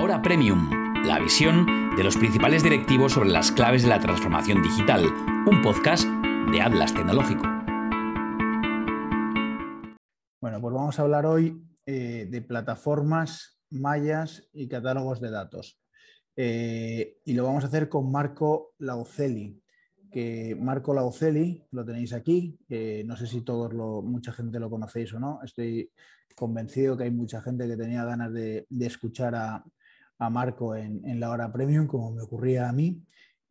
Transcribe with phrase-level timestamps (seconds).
[0.00, 0.70] Ahora Premium,
[1.04, 5.04] la visión de los principales directivos sobre las claves de la transformación digital,
[5.46, 6.08] un podcast
[6.50, 7.42] de Atlas Tecnológico.
[10.40, 15.78] Bueno, pues vamos a hablar hoy eh, de plataformas, mallas y catálogos de datos.
[16.34, 19.62] Eh, y lo vamos a hacer con Marco Lauceli,
[20.10, 22.58] que Marco Lauceli, lo tenéis aquí,
[23.04, 25.92] no sé si todos lo, mucha gente lo conocéis o no, estoy
[26.34, 29.62] convencido que hay mucha gente que tenía ganas de, escuchar a,
[30.28, 33.02] Marco en, la hora premium, como me ocurría a mí.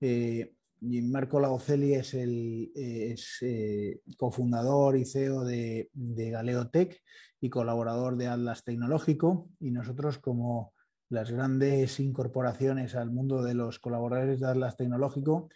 [0.02, 7.02] Eh, y Marco Lauceli es el eh, cofundador y CEO de, de Galeo Tech
[7.42, 9.50] y colaborador de Atlas Tecnológico.
[9.60, 10.74] Y nosotros, como
[11.10, 15.50] las grandes incorporaciones al mundo de los colaboradores de Atlas Tecnológico,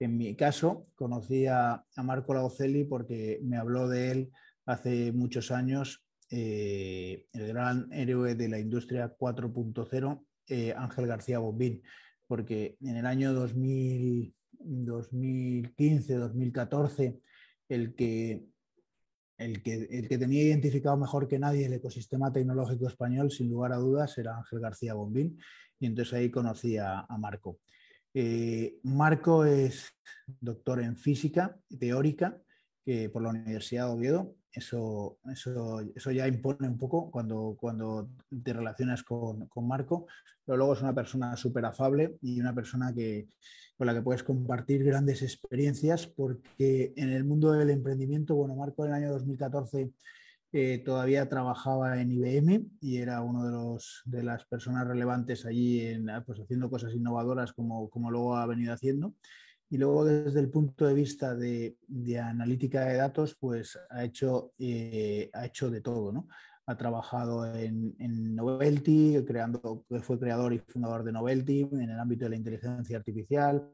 [0.00, 4.32] en mi caso, conocí a, Marco Lauceli porque me habló de él
[4.64, 11.82] hace muchos años, eh, el gran héroe de la industria 4.0, eh, Ángel García Bombín,
[12.26, 17.20] porque en el año 2015, 2014,
[17.68, 18.48] el que,
[19.38, 23.72] el, que, el que tenía identificado mejor que nadie el ecosistema tecnológico español, sin lugar
[23.72, 25.38] a dudas, era Ángel García Bombín,
[25.78, 27.60] y entonces ahí conocí a Marco.
[28.12, 29.92] Eh, Marco es
[30.40, 32.36] doctor en física teórica
[33.12, 34.34] por la Universidad de Oviedo.
[34.52, 38.10] Eso, eso, eso, ya impone un poco cuando, cuando
[38.42, 40.06] te relacionas con, Marco,
[40.44, 43.28] pero luego es una persona súper afable y una persona que,
[43.76, 48.84] con la que puedes compartir grandes experiencias porque en el mundo del emprendimiento, bueno, Marco
[48.84, 49.92] en el año 2014
[50.84, 56.08] todavía trabajaba en IBM y era uno de, los, de las personas relevantes allí en,
[56.26, 59.14] pues, haciendo cosas innovadoras como, como luego ha venido haciendo.
[59.70, 64.52] Y luego desde el punto de vista de, de analítica de datos, pues ha hecho,
[64.58, 66.28] eh, ha hecho de todo, ¿no?
[66.66, 72.24] Ha trabajado en, en, Novelty, creando, fue creador y fundador de Novelty en el ámbito
[72.24, 73.70] de la inteligencia artificial,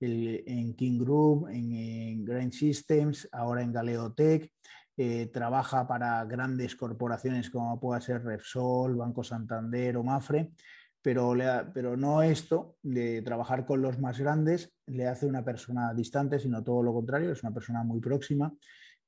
[0.00, 4.50] en King Group, en, en Grain Systems, ahora en Galeo Tech
[4.98, 10.52] eh, trabaja para grandes corporaciones como pueda ser Repsol, Banco Santander o Mafre,
[11.02, 11.34] pero,
[11.74, 16.62] pero no esto de trabajar con los más grandes le hace una persona distante, sino
[16.62, 18.54] todo lo contrario, es una persona muy próxima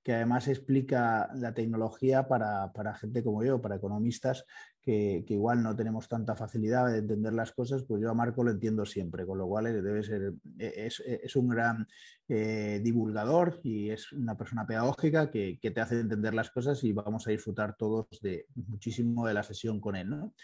[0.04, 4.44] que además explica la tecnología para, gente como yo, para economistas
[4.82, 8.50] que, igual no tenemos tanta facilidad de entender las cosas, pues yo a Marco lo
[8.50, 11.86] entiendo siempre, con lo cual debe ser, es, un gran
[12.28, 17.26] eh, divulgador y es una persona pedagógica que, te hace entender las cosas y vamos
[17.26, 20.10] a disfrutar todos de muchísimo de la sesión con él.
[20.10, 20.34] ¿no?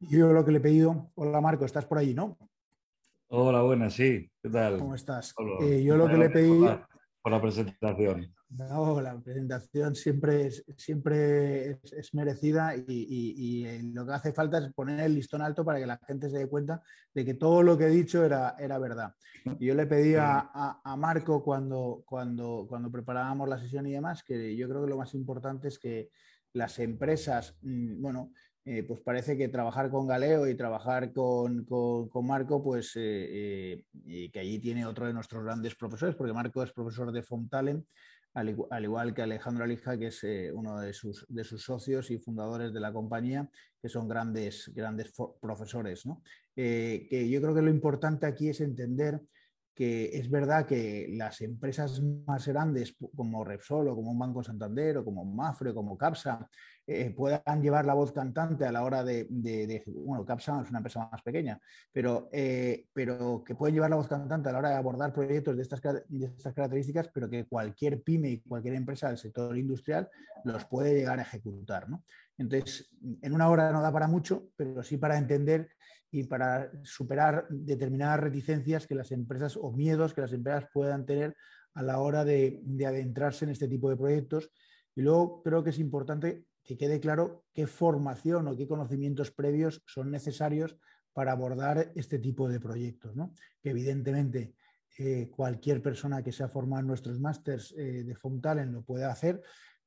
[0.00, 2.38] Yo lo que le he pedido, hola Marco, estás por allí, ¿no?
[3.28, 4.30] Hola, buenas, sí.
[4.40, 4.78] ¿Qué tal?
[4.78, 5.34] ¿Cómo estás?
[5.60, 6.86] Eh, yo lo que le he pedido
[7.20, 8.32] por la presentación.
[8.50, 14.72] No, la presentación siempre es, siempre es, merecida y, eh, lo que hace falta es
[14.72, 16.80] poner el listón alto para que la gente se dé cuenta
[17.12, 19.12] de que todo lo que he dicho era, era verdad.
[19.58, 24.22] Y yo le pedí a, a, Marco cuando, cuando, cuando preparábamos la sesión y demás
[24.22, 26.08] que yo creo que lo más importante es que
[26.54, 28.32] las empresas, mm, bueno,
[28.70, 31.66] eh, pues parece que trabajar con Galeo y trabajar con,
[32.22, 36.70] Marco, pues eh, eh, que allí tiene otro de nuestros grandes profesores, porque Marco es
[36.72, 37.86] profesor de Fontalen,
[38.34, 42.74] al, igual que Alejandro Alija, que es uno de sus, de sus, socios y fundadores
[42.74, 43.48] de la compañía,
[43.80, 46.04] que son grandes, grandes profesores.
[46.54, 49.18] que yo creo que lo importante aquí es entender
[49.74, 54.98] que es verdad que las empresas más grandes como Repsol o como un Banco Santander
[54.98, 56.50] o como Mafre o como Capsa
[56.90, 59.26] eh, puedan llevar la voz cantante a la hora de,
[59.88, 61.60] bueno, Capsa es una empresa más pequeña,
[61.92, 65.54] pero, eh, pero que pueden llevar la voz cantante a la hora de abordar proyectos
[65.54, 70.08] de estas, de estas características, pero que cualquier pyme y cualquier empresa del sector industrial
[70.44, 71.86] los puede llegar a ejecutar.
[72.38, 72.88] Entonces,
[73.20, 75.68] en una hora no da para mucho, pero sí para entender
[76.10, 81.36] y para superar determinadas reticencias que las empresas o miedos que las empresas puedan tener
[81.74, 84.50] a la hora de, adentrarse en este tipo de proyectos.
[84.96, 89.82] Y luego creo que es importante que quede claro qué formación o qué conocimientos previos
[89.86, 90.76] son necesarios
[91.14, 93.14] para abordar este tipo de proyectos.
[93.62, 94.52] Que evidentemente
[94.98, 99.40] eh, cualquier persona que sea formada en nuestros másters eh, de Fontalen lo puede hacer,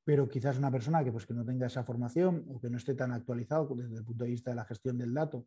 [0.03, 2.95] pero quizás una persona que, pues, que no tenga esa formación o que no esté
[2.95, 5.45] tan actualizado desde el punto de vista de la gestión del dato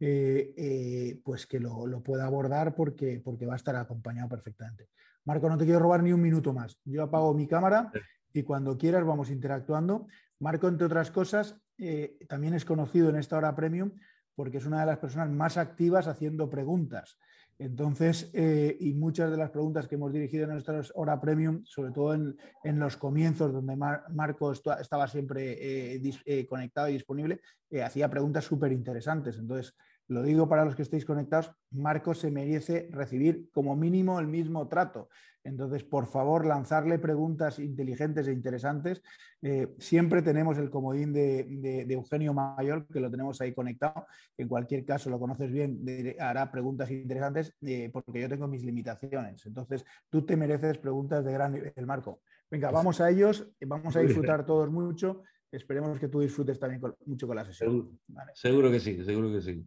[0.00, 4.90] eh, eh, pues que lo, pueda abordar porque, porque va a estar acompañado perfectamente.
[5.24, 6.78] Marco, no te quiero robar ni un minuto más.
[6.84, 7.90] Yo apago mi cámara
[8.34, 10.06] y cuando quieras vamos interactuando.
[10.40, 13.92] Marco, entre otras cosas, eh, también es conocido en esta hora premium
[14.34, 17.18] porque es una de las personas más activas haciendo preguntas.
[17.56, 22.12] Entonces, y muchas de las preguntas que hemos dirigido en nuestra hora premium, sobre todo
[22.12, 26.00] en, los comienzos donde Marco estaba siempre
[26.48, 27.40] conectado y disponible,
[27.80, 29.38] hacía preguntas súper interesantes.
[29.38, 29.72] Entonces,
[30.08, 34.68] lo digo para los que estéis conectados, Marcos se merece recibir como mínimo el mismo
[34.68, 35.08] trato.
[35.44, 39.02] Entonces, por favor, lanzarle preguntas inteligentes e interesantes.
[39.42, 44.06] Eh, siempre tenemos el comodín de, Eugenio Mayor, que lo tenemos ahí conectado.
[44.38, 45.84] En cualquier caso, lo conoces bien,
[46.18, 49.44] hará preguntas interesantes eh, porque yo tengo mis limitaciones.
[49.44, 52.20] Entonces, tú te mereces preguntas de gran nivel, Marco.
[52.50, 55.24] Venga, vamos a ellos, vamos a disfrutar todos mucho.
[55.52, 58.00] Esperemos que tú disfrutes también mucho con la sesión.
[58.32, 59.64] Seguro, que sí, seguro que sí.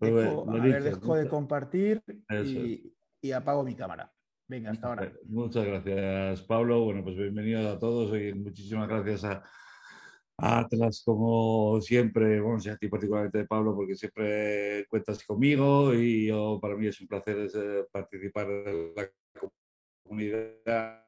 [0.00, 2.02] Dejo, a ver, dejo de compartir
[3.20, 4.12] y apago mi cámara.
[4.46, 5.12] Venga, hasta ahora.
[5.26, 6.84] Muchas gracias, Pablo.
[6.84, 9.42] Bueno, pues bienvenidos a todos y muchísimas gracias a,
[10.40, 16.30] Atlas, como siempre, bueno, a ti particularmente, Pablo, porque siempre cuentas conmigo y
[16.62, 19.10] para mí es un placer eh, participar en la
[20.04, 21.04] comunidad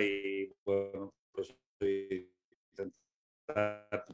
[0.00, 1.54] y bueno, pues
[2.70, 4.06] intentar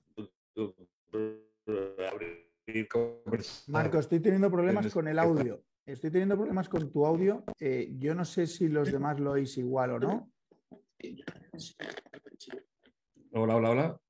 [3.69, 5.63] Marco, estoy teniendo problemas con el audio.
[5.89, 7.45] Estoy teniendo problemas con tu audio.
[7.59, 10.33] Eh, yo no sé si los demás lo oís igual o no.
[13.33, 14.01] Hola, hola, hola.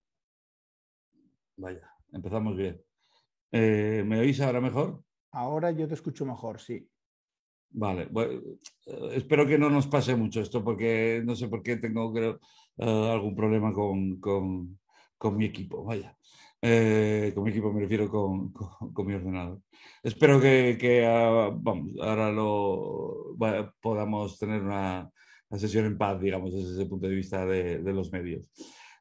[1.56, 2.82] Vaya, empezamos bien.
[3.52, 5.04] Eh, ¿Me oís ahora mejor?
[5.30, 6.88] Ahora yo te escucho mejor, sí.
[7.70, 12.12] Vale, eh, espero que no nos pase mucho esto porque no sé por qué tengo
[12.12, 12.40] creo,
[12.76, 15.84] algún problema con, con mi equipo.
[15.84, 16.18] Vaya.
[16.60, 19.60] Eh, con mi equipo me refiero con, con, mi ordenador.
[20.02, 23.36] Espero que, que ah, vamos, ahora lo,
[23.80, 25.08] podamos tener una,
[25.50, 28.50] una, sesión en paz, digamos, desde ese punto de vista de, de los medios.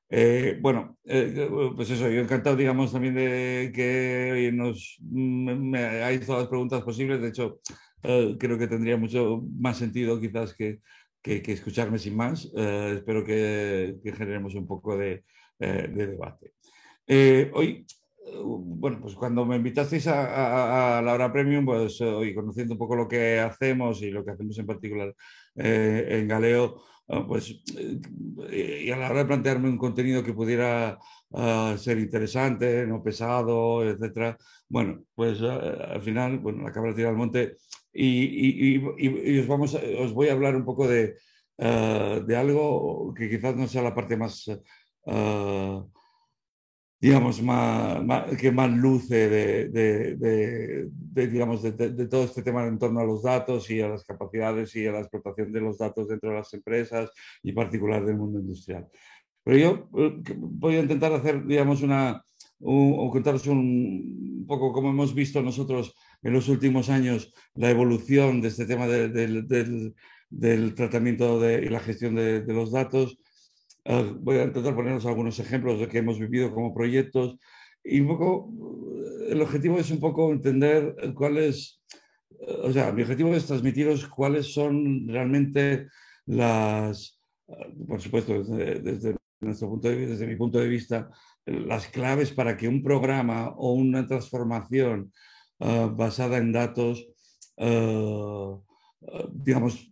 [0.10, 6.26] Eh, bueno, eh, pues eso, yo encantado, digamos, también de que nos me, me hayáis
[6.26, 7.22] todas las preguntas posibles.
[7.22, 7.60] De hecho,
[8.02, 10.80] creo que tendría mucho más sentido quizás que,
[11.22, 12.46] que, que escucharme sin más.
[12.56, 15.26] espero que, que, generemos un poco de,
[15.60, 16.54] de debate.
[17.10, 17.86] Eh, hoy,
[18.44, 23.08] bueno, pues cuando me invitasteis a, la hora premium, pues hoy conociendo un poco lo
[23.08, 25.16] que hacemos y lo que hacemos en particular
[25.56, 26.84] eh, en Galeo,
[27.28, 31.00] pues eh, y a la hora de plantearme un contenido que pudiera
[31.34, 34.38] ah, ser interesante, no pesado, etcétera,
[34.68, 37.56] bueno, pues ah, al final, bueno, la cabra tira al monte
[37.94, 38.78] y,
[39.40, 41.16] os, vamos, os voy a hablar un poco de,
[41.58, 44.46] de algo que quizás no sea la parte más
[47.00, 53.24] digamos, más, que más luce de, digamos, de, todo este tema en torno a los
[53.24, 56.54] datos y a las capacidades y a la explotación de los datos dentro de las
[56.54, 57.12] empresas
[57.44, 58.88] y particular del mundo industrial.
[59.44, 62.24] Pero yo eh, voy a intentar hacer, digamos, una,
[62.60, 68.48] o contaros un, poco cómo hemos visto nosotros en los últimos años la evolución de
[68.48, 69.48] este tema del,
[70.30, 73.20] del, tratamiento y la gestión de, los datos
[74.20, 77.38] voy a intentar ponernos algunos ejemplos de que hemos vivido como proyectos.
[77.84, 78.52] Y un poco,
[79.30, 81.82] el objetivo es un poco entender cuáles,
[82.64, 85.88] o sea, mi objetivo es transmitiros cuáles son realmente
[86.26, 87.20] las,
[87.88, 91.10] por supuesto, desde, nuestro punto de desde mi punto de vista,
[91.46, 95.14] las claves para que un programa o una transformación
[95.60, 97.08] ah, basada en datos,
[97.58, 98.60] ah,
[99.32, 99.90] digamos,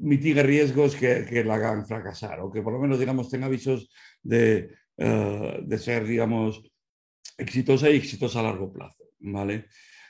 [0.00, 3.90] mitigue riesgos que, la hagan fracasar o que por lo menos, digamos, tenga avisos
[4.22, 6.62] de, uh, de ser, digamos,
[7.38, 9.66] exitosa y exitosa a largo plazo, ¿vale?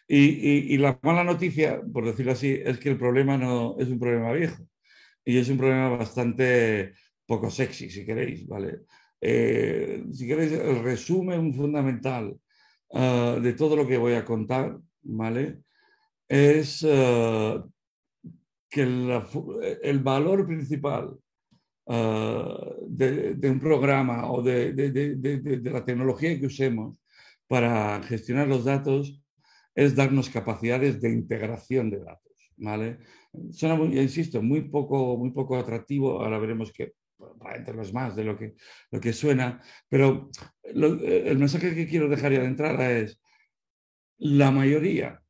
[0.07, 3.99] Y, y, la mala noticia, por decirlo así, es que el problema no es un
[3.99, 4.69] problema viejo
[5.25, 6.93] y es un problema bastante
[7.27, 8.81] poco sexy, si queréis, ¿vale?
[9.21, 12.37] Eh, si queréis, el resumen fundamental
[12.91, 15.63] uh, de todo lo que voy a contar, ¿vale?
[16.29, 16.85] Es
[18.75, 21.17] que el, valor principal
[21.87, 26.97] ah, de, un programa o de, la tecnología que usemos
[27.47, 29.23] para gestionar los datos
[29.77, 32.33] es darnos capacidades de integración de datos.
[32.57, 32.99] ¿vale?
[33.53, 36.95] Suena, muy, insisto, muy poco, muy poco atractivo, ahora veremos que
[37.39, 38.55] para entenderlo más de lo que,
[38.91, 40.31] lo que suena, pero
[40.65, 43.21] el mensaje que quiero dejar ya de entrada es
[44.19, 45.24] la mayoría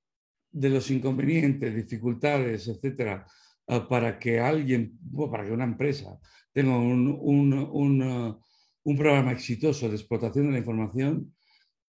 [0.55, 3.27] de los inconvenientes, dificultades, etcétera,
[3.67, 4.99] eh, para que alguien,
[5.31, 6.17] para que una empresa
[6.53, 8.35] tenga un, un, un, eh,
[8.85, 11.35] un programa exitoso de explotación de la información,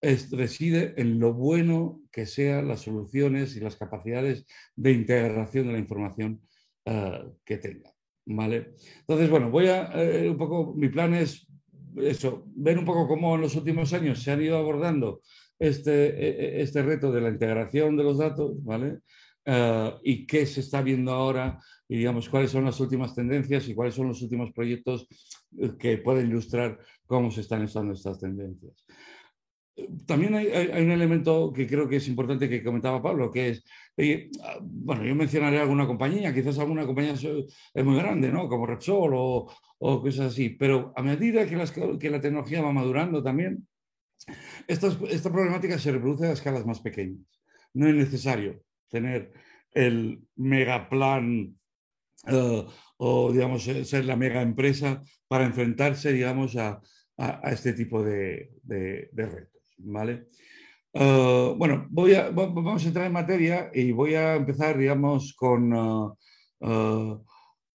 [0.02, 4.46] es, reside en lo bueno que sean las soluciones y las capacidades
[4.76, 6.42] de integración de la información
[6.86, 7.92] uh, que tenga.
[8.26, 8.74] ¿vale?
[9.02, 11.48] Entonces, bueno, voy a, uh, un poco, mi plan es
[11.98, 15.22] eso, ver un poco cómo en los últimos años se han ido abordando
[15.60, 19.00] este, e, e, este reto de la integración de los datos, ¿vale?
[19.48, 23.76] Uh, y qué se está viendo ahora y digamos cuáles son las últimas tendencias y
[23.76, 25.08] cuáles son los últimos proyectos
[25.78, 28.84] que pueden ilustrar cómo se están usando estas tendencias.
[30.08, 30.48] también hay,
[30.82, 33.64] un elemento que creo que es importante que comentaba Pablo, que es,
[34.42, 38.50] ah, bueno, yo mencionaré alguna compañía, quizás alguna compañía es muy grande, ¿no?
[38.50, 43.22] Como Repsol o, o cosas así, pero a medida que, que la tecnología va madurando
[43.22, 43.68] también,
[44.68, 47.42] esta, esta problemática se reproduce a escalas más pequeñas.
[47.74, 49.34] No es necesario tener
[49.72, 51.56] el megaplan
[52.28, 52.64] uh,
[52.98, 56.82] o, digamos, ser la mega empresa para enfrentarse, digamos, a,
[57.18, 60.28] a, este tipo de, de, retos, ¿vale?
[60.94, 67.26] Uh, bueno, voy vamos a entrar en materia y voy a empezar, digamos, con, uh,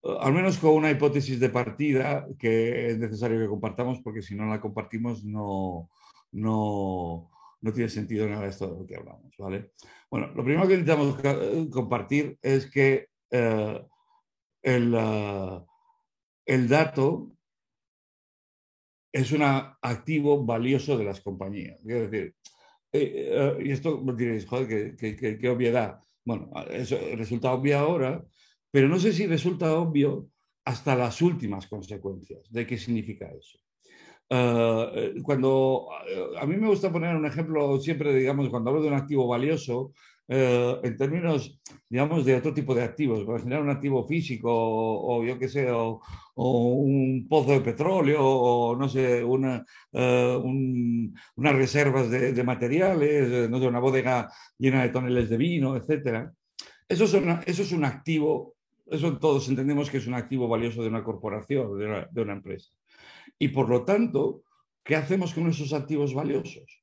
[0.02, 4.47] al menos con una hipótesis de partida que es necesario que compartamos porque si no
[4.47, 5.90] la compartimos no,
[6.32, 9.72] no, no tiene sentido nada esto de lo que hablamos, ¿vale?
[10.10, 13.84] Bueno, lo primero que necesitamos eh, compartir es que eh,
[14.62, 15.64] el, uh,
[16.44, 17.32] el, dato
[19.12, 21.80] es un activo valioso de las compañías.
[21.80, 22.34] Es decir,
[22.92, 26.00] eh, y esto diréis, joder, qué, obviedad.
[26.25, 28.25] Bueno, eso resulta obvio ahora,
[28.70, 30.28] pero no sé si resulta obvio
[30.64, 33.58] hasta las últimas consecuencias de qué significa eso.
[34.32, 35.88] Eh, cuando
[36.40, 39.92] a mí me gusta poner un ejemplo siempre, digamos, cuando hablo de un activo valioso,
[40.28, 45.25] eh, en términos, digamos, de otro tipo de activos, para generar un activo físico o,
[45.25, 46.00] yo qué sé, o,
[46.37, 50.38] un pozo de petróleo o no sé, una, uh,
[51.37, 56.30] unas reservas de, materiales, no sé, una bodega llena de toneles de vino, etc.
[56.88, 57.14] Eso es,
[57.46, 58.54] eso es un activo,
[58.87, 62.32] eso todos entendemos que es un activo valioso de una corporación, de una, de una
[62.34, 62.70] empresa.
[63.40, 64.44] Y por lo tanto,
[64.85, 66.82] ¿qué hacemos con esos activos valiosos?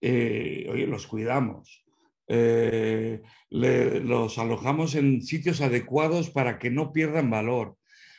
[0.00, 1.84] Eh, oye, los cuidamos,
[2.28, 3.20] eh,
[3.50, 7.76] los alojamos en sitios adecuados para que no pierdan valor.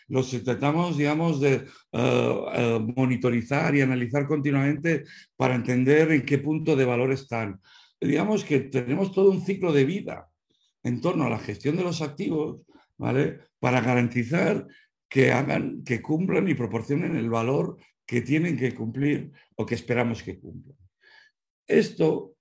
[0.10, 5.06] Los tratamos, digamos, de eh, monitorizar y analizar continuamente
[5.38, 7.62] para entender en qué punto de valor están.
[8.01, 10.28] Digamos que tenemos todo un ciclo de vida
[10.84, 12.66] en torno a la gestión de los activos,
[12.98, 13.40] ¿vale?
[13.60, 14.68] Para garantizar
[15.12, 20.24] que hagan, que cumplan y proporcionen el valor que tienen que cumplir o que esperamos
[20.24, 20.77] que cumplan.
[21.68, 22.38] Esto,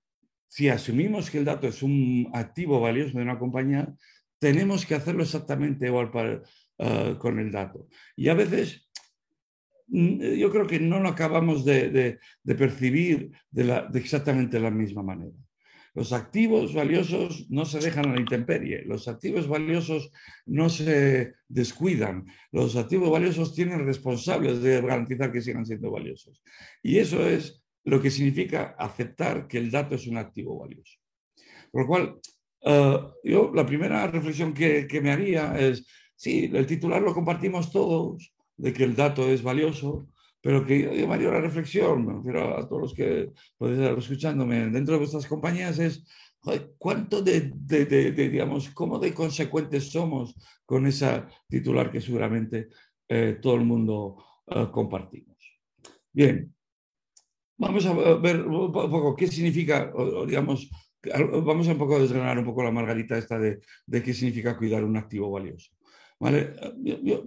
[0.47, 3.93] si asumimos que el dato es un activo valioso de una compañía,
[4.39, 6.43] tenemos que hacerlo exactamente igual
[6.77, 7.89] eh, con el dato.
[8.15, 8.89] Y a veces
[9.87, 15.35] mm, yo creo que no lo acabamos de, percibir de, de exactamente la misma manera.
[15.93, 20.09] Los activos valiosos no se dejan a la intemperie, los activos valiosos
[20.45, 26.41] no se descuidan, los activos valiosos tienen responsables de garantizar que sigan siendo valiosos.
[26.81, 30.97] Y eso es lo que significa aceptar que el dato es un activo valioso.
[31.71, 32.19] Por lo cual,
[32.61, 38.33] eh, yo la primera reflexión que, me haría es, sí, el titular lo compartimos todos,
[38.55, 40.07] de que el dato es valioso,
[40.41, 44.69] pero que yo haría la reflexión, me refiero a todos los que podéis estar escuchándome
[44.69, 46.03] dentro de vuestras compañías, es
[46.77, 52.69] cuánto de, de, digamos, cómo de consecuentes somos con esa titular que seguramente
[53.07, 54.17] eh, todo el mundo
[54.47, 55.37] eh, compartimos.
[56.11, 56.53] Bien,
[57.57, 59.93] vamos a ver un poco qué significa,
[60.25, 60.69] digamos,
[61.43, 64.83] vamos a un poco desgranar un poco la margarita esta de, de qué significa cuidar
[64.83, 65.71] un activo valioso.
[66.19, 66.53] ¿Vale?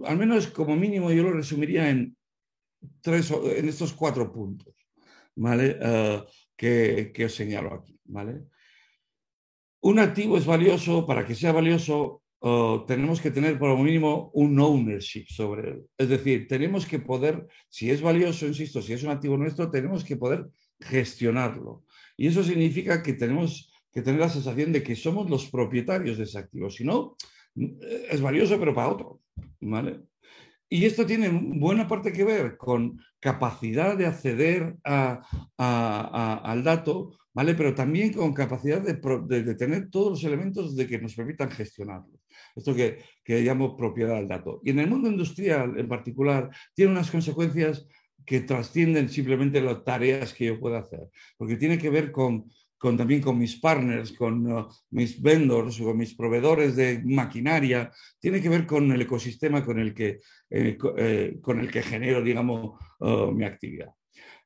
[0.05, 2.15] al menos como mínimo yo lo resumiría en
[3.01, 4.73] tres, en estos cuatro puntos,
[5.35, 5.77] ¿vale?
[5.81, 6.23] Eh,
[6.55, 8.43] que, que, os señalo aquí, ¿vale?
[9.81, 14.31] Un activo es valioso, para que sea valioso, eh, tenemos que tener por lo mínimo
[14.33, 15.85] un ownership sobre él.
[15.97, 20.03] Es decir, tenemos que poder, si es valioso, insisto, si es un activo nuestro, tenemos
[20.03, 20.47] que poder
[20.79, 21.83] gestionarlo.
[22.17, 26.23] Y eso significa que tenemos que tener la sensación de que somos los propietarios de
[26.23, 26.69] ese activo.
[26.69, 27.15] Si no,
[27.55, 29.21] es valioso, pero para otro.
[29.61, 30.01] ¿vale?
[30.75, 37.55] Y esto tiene buena parte que ver con capacidad de acceder al dato, ¿vale?
[37.55, 42.19] Pero también con capacidad de, tener todos los elementos de que nos permitan gestionarlo.
[42.57, 44.59] Esto que, que llamo propiedad del dato.
[44.65, 47.87] Y en el mundo industrial en particular tiene unas consecuencias
[48.25, 52.51] que trascienden simplemente las tareas que yo puedo hacer, porque tiene que ver con
[52.93, 58.49] también con mis partners, con uh, mis vendors, con mis proveedores de maquinaria, tiene que
[58.49, 63.31] ver con el ecosistema con el que, eh, eh, con el que genero, digamos, uh,
[63.31, 63.89] mi actividad.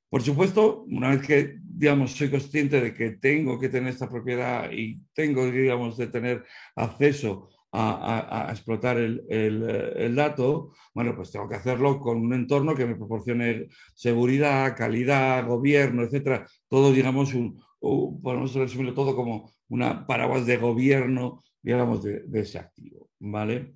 [0.10, 4.72] Por supuesto, una vez que, digamos, soy consciente de que tengo que tener esta propiedad
[4.72, 11.56] y tengo, digamos, de tener acceso a, explotar el, el, dato, bueno, pues tengo que
[11.56, 16.48] hacerlo con un entorno que me proporcione seguridad, calidad, gobierno, etcétera.
[16.68, 23.10] Todo, digamos, un, podemos resumirlo todo como una paraguas de gobierno, digamos, de, ese activo,
[23.20, 23.76] ¿vale?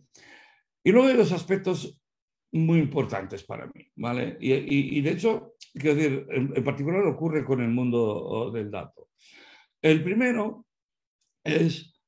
[0.83, 1.99] Y luego hay dos aspectos
[2.51, 4.37] muy importantes para mí, ¿vale?
[4.39, 9.09] Y, de hecho, quiero decir, en, particular ocurre con el mundo del dato.
[9.81, 10.65] El primero
[11.43, 11.99] es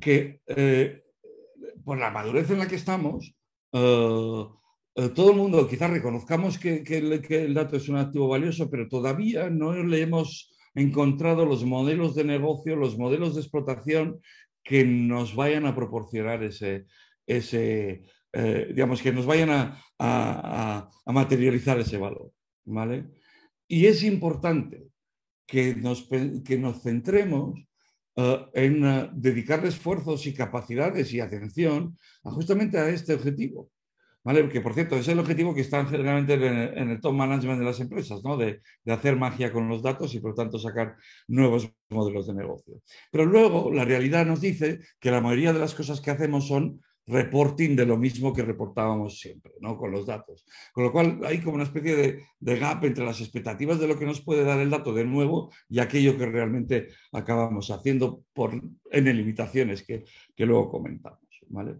[0.00, 1.02] que eh,
[1.84, 3.34] por la madurez en la que estamos,
[3.72, 4.44] eh,
[4.94, 9.48] eh, todo el mundo quizás reconozcamos que, el, dato es un activo valioso, pero todavía
[9.48, 14.20] no le hemos encontrado los modelos de negocio, los modelos de explotación
[14.62, 16.86] que nos vayan a proporcionar ese,
[17.26, 22.32] ese digamos, que nos vayan a, materializar ese valor.
[22.64, 23.06] ¿vale?
[23.66, 24.88] Y es importante
[25.46, 26.08] que nos,
[26.44, 27.58] que nos centremos
[28.20, 33.70] eh, en uh, dedicarle esfuerzos y capacidades y atención justamente a este objetivo.
[34.28, 34.46] ¿Vale?
[34.50, 37.80] Que por cierto es el objetivo que está generalmente en el, top management de las
[37.80, 38.36] empresas, ¿no?
[38.36, 40.96] de, de, hacer magia con los datos y por tanto sacar
[41.28, 42.82] nuevos modelos de negocio.
[43.10, 46.82] Pero luego la realidad nos dice que la mayoría de las cosas que hacemos son
[47.06, 49.78] reporting de lo mismo que reportábamos siempre, ¿no?
[49.78, 50.44] Con los datos.
[50.74, 54.04] Con lo cual hay como una especie de, gap entre las expectativas de lo que
[54.04, 59.14] nos puede dar el dato de nuevo y aquello que realmente acabamos haciendo por N
[59.14, 60.04] limitaciones que,
[60.36, 61.76] que luego comentamos, ¿vale?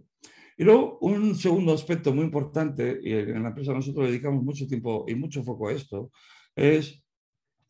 [0.59, 5.05] Y luego un segundo aspecto muy importante, y en la empresa nosotros dedicamos mucho tiempo
[5.07, 6.11] y mucho foco a esto,
[6.57, 7.01] es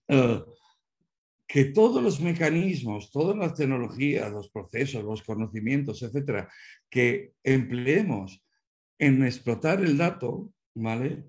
[0.08, 0.42] eh,
[1.46, 6.48] que todos los mecanismos, todas las tecnologías, los procesos, los conocimientos, etcétera,
[6.88, 8.42] que empleemos
[8.98, 11.26] en explotar el dato, ¿vale?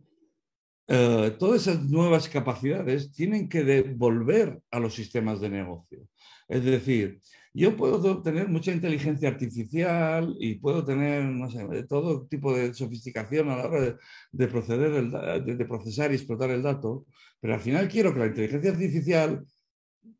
[0.87, 6.07] Eh, todas esas nuevas capacidades tienen que devolver a los sistemas de negocio.
[6.47, 7.19] Es decir,
[7.53, 13.49] yo puedo tener mucha inteligencia artificial y puedo tener, no sé, todo tipo de sofisticación
[13.49, 13.97] a la hora
[14.31, 15.09] de, proceder,
[15.43, 17.05] de procesar y explotar el dato,
[17.39, 19.45] pero al final quiero que la inteligencia artificial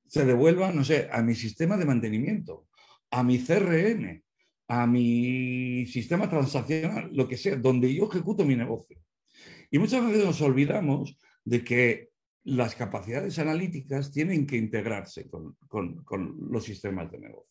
[0.08, 2.68] se devuelva, no sé, a mi sistema de mantenimiento,
[3.12, 4.24] a mi CRM,
[4.68, 8.98] a mi sistema transaccional, lo que sea, donde yo ejecuto mi negocio.
[9.72, 12.09] Y muchas veces nos olvidamos de que
[12.44, 15.56] las capacidades analíticas tienen que integrarse con,
[16.50, 17.50] los sistemas de negocio.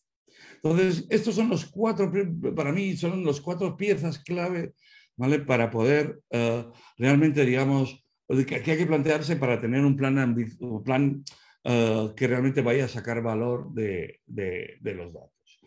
[0.55, 2.11] Entonces, estos son los cuatro,
[2.55, 4.73] para mí, son los cuatro piezas clave
[5.15, 5.39] ¿vale?
[5.39, 6.65] para poder eh,
[6.97, 11.23] realmente, digamos, que, hay que plantearse para tener un plan, un plan
[11.63, 15.59] eh, que realmente vaya a sacar valor de, los datos.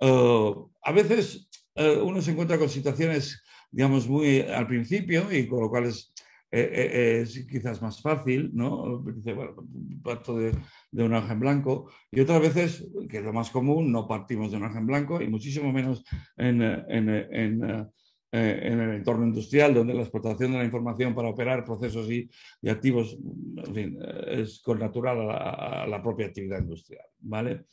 [0.00, 5.70] Eh, a veces uno se encuentra con situaciones, digamos, muy al principio y con lo
[5.70, 6.12] cual es,
[6.52, 8.98] quizás más fácil, ¿no?
[8.98, 9.54] Dice, bueno,
[10.02, 10.52] parto de,
[10.90, 14.50] de, un hoja en blanco y otras veces, que es lo más común, no partimos
[14.50, 16.04] de un hoja en blanco y muchísimo menos
[16.36, 17.88] en, en
[18.34, 22.30] eh, en el entorno industrial, donde la explotación de la información para operar procesos y,
[22.66, 23.18] activos,
[23.58, 27.04] en fin, eh, es connatural a, a, la propia actividad industrial.
[27.18, 27.66] ¿vale?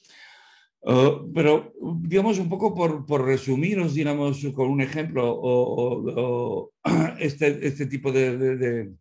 [0.81, 6.71] Eh, pero, digamos, un poco por, por, resumiros, digamos, con un ejemplo, o,
[7.19, 8.91] este, este, tipo de,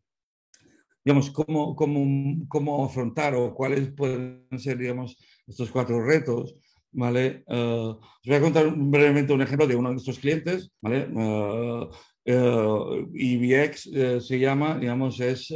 [1.04, 6.56] digamos, cómo, cómo, cómo, afrontar o cuáles pueden ser, digamos, estos cuatro retos,
[6.92, 7.44] ¿vale?
[7.46, 11.06] Uh, os voy a contar brevemente un ejemplo de uno de nuestros clientes, ¿vale?
[11.12, 11.88] Uh,
[12.26, 13.90] uh, EVX
[14.26, 15.54] se llama, digamos, es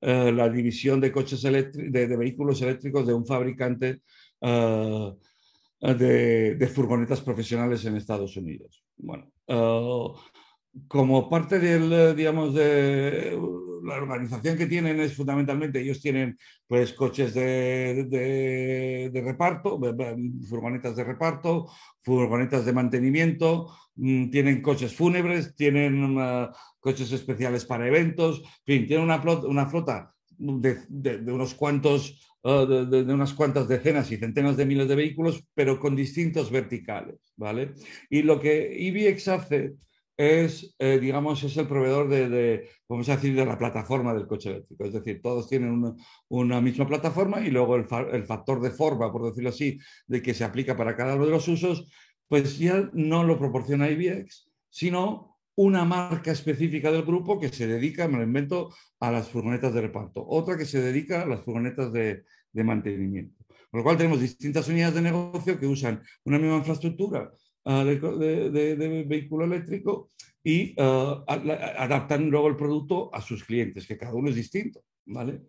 [0.00, 4.02] la división de coches de, de, vehículos eléctricos de un fabricante
[5.80, 8.82] de, de, furgonetas profesionales en Estados Unidos.
[8.96, 9.30] Bueno,
[10.88, 13.38] como parte del, digamos, de
[13.86, 16.36] la organización que tienen es fundamentalmente, ellos tienen
[16.66, 18.04] pues coches de,
[19.12, 19.78] de, reparto,
[20.48, 21.68] furgonetas de reparto,
[22.02, 26.48] furgonetas de mantenimiento, mm, tienen coches fúnebres, tienen uh,
[26.80, 33.02] coches especiales para eventos, en fin, tienen una, una flota de, de, unos cuantos, de,
[33.12, 37.74] unas cuantas decenas y centenas de miles de vehículos, pero con distintos verticales, ¿vale?
[38.08, 39.74] Y lo que IBX hace
[40.16, 44.50] es, eh, digamos, es el proveedor de, vamos a decir, de la plataforma del coche
[44.50, 44.84] eléctrico.
[44.84, 45.96] Es decir, todos tienen
[46.28, 50.44] una, misma plataforma y luego el, factor de forma, por decirlo así, de que se
[50.44, 51.90] aplica para cada uno de los usos,
[52.28, 58.08] pues ya no lo proporciona IBX, sino una marca específica del grupo que se dedica,
[58.08, 61.92] me lo invento, a las furgonetas de reparto, otra que se dedica a las furgonetas
[61.92, 62.24] de,
[62.56, 63.44] de mantenimiento.
[63.70, 67.30] Con lo cual tenemos distintas unidades de negocio que usan una misma infraestructura
[67.64, 70.10] de, vehículo eléctrico
[70.42, 74.80] y uh, adaptan luego el producto a sus clientes, que cada uno es distinto.
[75.04, 75.42] ¿vale?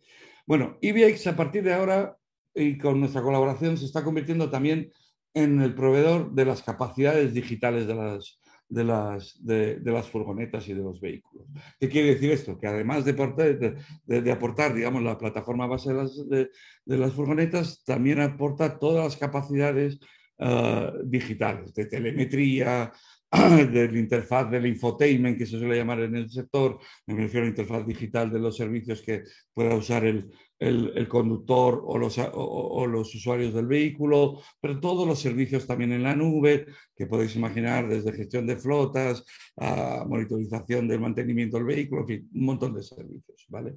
[0.46, 2.18] Bueno, IBX a partir de ahora
[2.54, 4.92] y con nuestra colaboración se está convirtiendo también
[5.34, 8.40] en el proveedor de las capacidades digitales de las,
[8.70, 11.48] de las, de, las furgonetas y de los vehículos.
[11.80, 12.58] ¿Qué quiere decir esto?
[12.60, 16.50] Que además de aportar, digamos, la plataforma base de las, de,
[16.86, 20.00] las furgonetas, también aporta todas las capacidades
[20.40, 22.94] Ah, digitales, de telemetría,
[23.74, 27.50] del interfaz del infotainment que se suele llamar en el sector, me refiero a la
[27.50, 33.14] interfaz digital de los servicios que pueda usar el, el, conductor o los, o, los,
[33.14, 38.14] usuarios del vehículo, pero todos los servicios también en la nube, que podéis imaginar desde
[38.14, 39.26] gestión de flotas
[39.58, 43.76] a monitorización del mantenimiento del vehículo, en fin, un montón de servicios, ¿vale?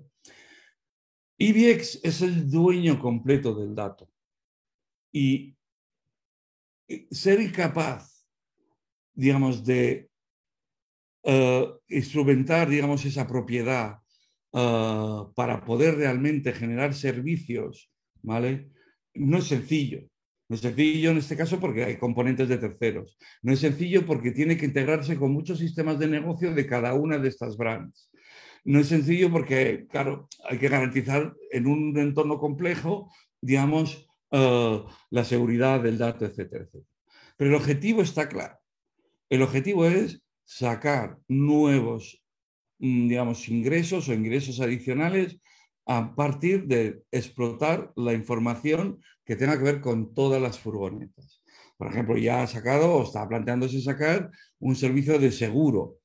[1.39, 4.09] IBX es el dueño completo del dato
[5.13, 5.57] y
[7.11, 8.20] ser incapaz
[9.21, 10.09] digamos, de
[11.25, 13.99] uh, instrumentar, digamos, esa propiedad
[14.53, 18.71] uh, para poder realmente generar servicios, ¿vale?
[19.15, 20.01] No es sencillo.
[20.49, 23.19] No es sencillo en este caso porque hay componentes de terceros.
[23.43, 27.19] No es sencillo porque tiene que integrarse con muchos sistemas de negocio de cada una
[27.19, 28.11] de estas brands.
[28.65, 35.25] No es sencillo porque, claro, hay que garantizar en un entorno complejo, digamos, uh, la
[35.25, 36.87] seguridad del dato, etcétera, etcétera.
[37.37, 38.60] Pero el objetivo está claro.
[39.31, 42.21] El objetivo es sacar nuevos,
[42.81, 45.39] mm, digamos, ingresos o ingresos adicionales
[45.87, 51.45] a partir de explotar la información que tenga que ver con todas las furgonetas.
[51.77, 55.99] Por ejemplo, ya ha sacado o está planteándose sacar un servicio de seguro,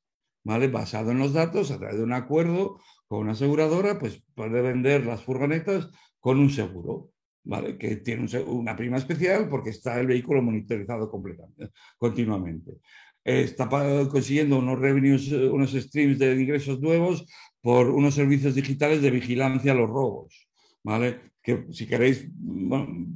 [0.44, 0.68] ¿vale?
[0.68, 5.04] Basado en los datos, a través de un acuerdo con una aseguradora, pues puede vender
[5.04, 7.10] las furgonetas con un seguro,
[7.44, 7.78] ¿vale?
[7.80, 12.80] Que tiene una prima especial porque está el vehículo monitorizado completamente, continuamente
[13.26, 13.68] está
[14.08, 17.26] consiguiendo unos revenues, unos streams de ingresos nuevos
[17.60, 20.48] por unos servicios digitales de vigilancia a los robos,
[20.84, 21.34] ¿vale?
[21.42, 22.30] Que si queréis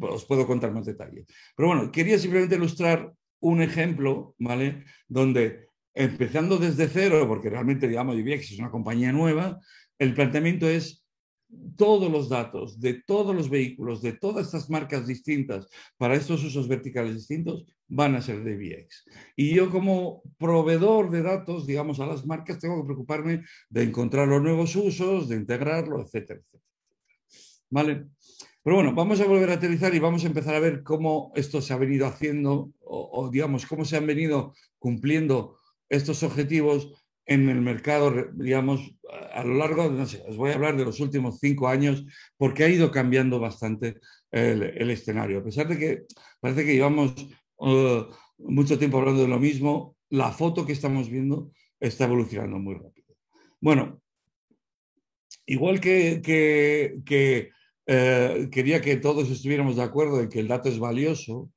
[0.02, 1.28] os puedo contar más detalles.
[1.56, 4.84] Pero bueno, quería simplemente ilustrar un ejemplo, ¿vale?
[5.08, 9.60] Donde empezando desde cero, porque realmente, digamos, IBX es una compañía nueva,
[10.00, 10.99] el planteamiento es
[11.76, 16.68] todos los datos de todos los vehículos, de todas estas marcas distintas, para estos usos
[16.68, 19.06] verticales distintos, van a ser de IBX.
[19.36, 24.28] Y yo como proveedor de datos, digamos, a las marcas, tengo que preocuparme de encontrar
[24.28, 26.64] los nuevos usos, de integrarlo, etcétera, etcétera.
[27.72, 28.06] ¿Vale?
[28.64, 31.62] Pero bueno, vamos a volver a aterrizar y vamos a empezar a ver cómo esto
[31.62, 35.58] se ha venido haciendo o digamos, cómo se han venido cumpliendo
[35.88, 36.94] estos objetivos
[37.30, 38.92] en el mercado, digamos,
[39.34, 42.04] a lo largo, no sé, os voy a hablar de los últimos cinco años,
[42.38, 44.00] porque ha ido cambiando bastante
[44.32, 45.38] el, escenario.
[45.38, 46.04] A pesar de que
[46.40, 47.14] parece que llevamos
[47.58, 48.06] uh,
[48.40, 53.16] mucho tiempo hablando de lo mismo, la foto que estamos viendo está evolucionando muy rápido.
[53.62, 54.02] Bueno,
[55.46, 56.24] igual que,
[57.86, 61.52] eh, quería que todos estuviéramos de acuerdo en que el dato es valioso,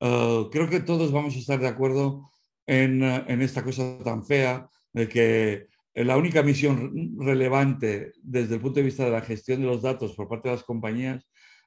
[0.00, 2.28] uh, creo que todos vamos a estar de acuerdo
[2.66, 8.80] en, en esta cosa tan fea de que la única misión relevante desde el punto
[8.80, 11.26] de vista de la gestión de los datos por parte de las compañías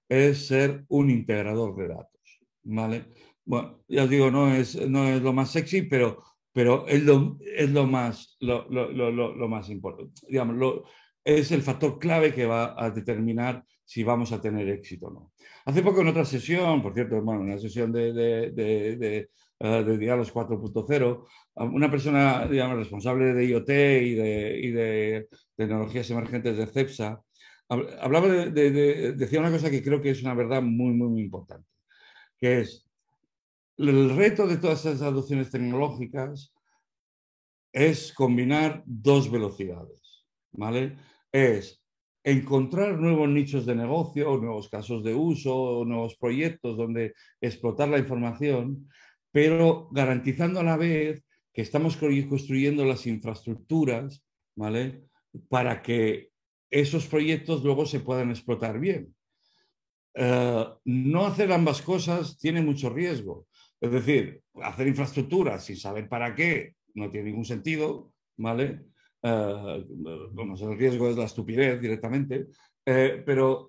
[0.10, 2.16] es ser un integrador de datos.
[2.64, 3.06] ¿vale?
[3.46, 7.38] Bueno, ya os digo, no es, no es lo más sexy, pero, pero es, lo,
[7.40, 10.22] es lo, más, lo, lo, lo más importante.
[10.28, 10.84] Digamos,
[11.24, 15.32] es el factor clave que va a determinar si vamos a tener éxito o no.
[15.66, 20.34] Hace poco en otra sesión, por cierto, en una sesión de, de, de, de, Diálogos
[20.34, 27.22] 4.0, una persona digamos, responsable de IoT y de, y de tecnologías emergentes de CEPSA,
[27.70, 31.68] hablaba de, decía una cosa que creo que es una verdad muy, muy, muy importante,
[32.38, 32.86] que es
[33.78, 36.54] el reto de todas esas adopciones tecnológicas
[37.74, 40.98] es combinar dos velocidades, ¿vale?
[41.32, 41.84] Es
[42.24, 48.90] encontrar nuevos nichos de negocio, nuevos casos de uso, nuevos proyectos donde explotar la información,
[49.36, 51.22] pero garantizando a la vez
[51.52, 54.24] que estamos construyendo las infraestructuras,
[54.56, 55.10] ¿vale?
[55.50, 56.30] Para que
[56.72, 59.14] esos proyectos luego se puedan explotar bien.
[60.14, 63.48] Eh, no hacer ambas cosas tiene mucho riesgo.
[63.82, 68.86] Es decir, hacer infraestructuras sin saber para qué no tiene ningún sentido, ¿vale?
[69.22, 69.86] Eh,
[70.62, 72.48] el riesgo es la estupidez directamente,
[72.86, 73.68] eh, pero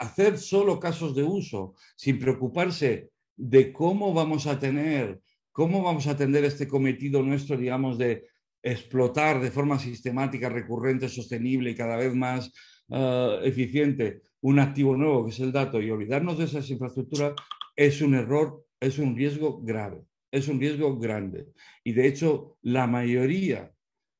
[0.00, 5.22] hacer solo casos de uso sin preocuparse de cómo vamos a tener
[5.58, 8.28] ¿Cómo vamos a atender este cometido nuestro, digamos, de
[8.62, 12.52] explotar de forma sistemática, recurrente, sostenible y cada vez más
[12.90, 17.32] uh, eficiente un activo nuevo que es el dato y olvidarnos de esas infraestructuras
[17.74, 21.48] es un error, es un riesgo grave, es un riesgo grande.
[21.82, 23.72] Y de hecho, la mayoría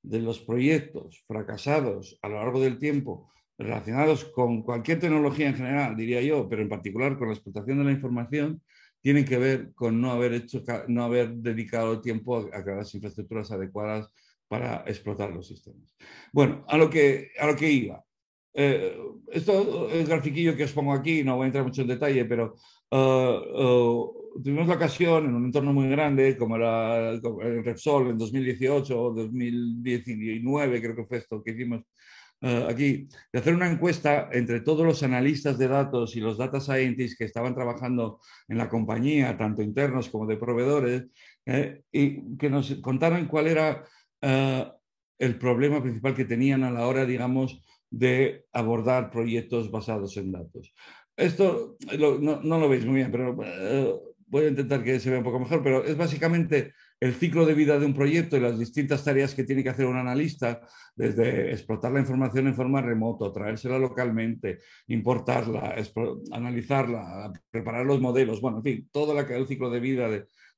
[0.02, 5.96] de los proyectos fracasados a lo largo del tiempo relacionados con cualquier tecnología en general,
[5.96, 8.60] diría yo, pero en particular con la explotación de la información,
[9.08, 13.50] tienen que ver con no haber, hecho, no haber dedicado tiempo a, crear las infraestructuras
[13.50, 14.12] adecuadas
[14.46, 15.96] para explotar los sistemas.
[16.30, 18.04] Bueno, a lo que, a lo que iba.
[18.52, 18.98] eh,
[19.32, 22.56] esto es grafiquillo que os pongo aquí, no voy a entrar mucho en detalle, pero
[24.44, 29.14] tuvimos la ocasión en un entorno muy grande, como era el Repsol en 2018 o
[29.14, 31.80] 2019, creo que fue esto que hicimos
[32.40, 37.16] aquí, de hacer una encuesta entre todos los analistas de datos y los data scientists
[37.16, 41.06] que estaban trabajando en la compañía, tanto internos como de proveedores,
[41.90, 43.84] y que nos contaran cuál era
[45.18, 50.72] el problema principal que tenían a la hora, digamos, de abordar proyectos basados en datos.
[51.16, 53.94] Esto no, lo veis muy bien, pero eh,
[54.26, 57.54] voy a intentar que se vea un poco mejor, pero es básicamente el ciclo de
[57.54, 60.60] vida de un proyecto y las distintas tareas que tiene que hacer un analista,
[60.96, 65.76] desde explotar la información en forma remoto, traérsela localmente, importarla,
[66.32, 70.08] analizarla, preparar los modelos, bueno, en fin, todo el ciclo de vida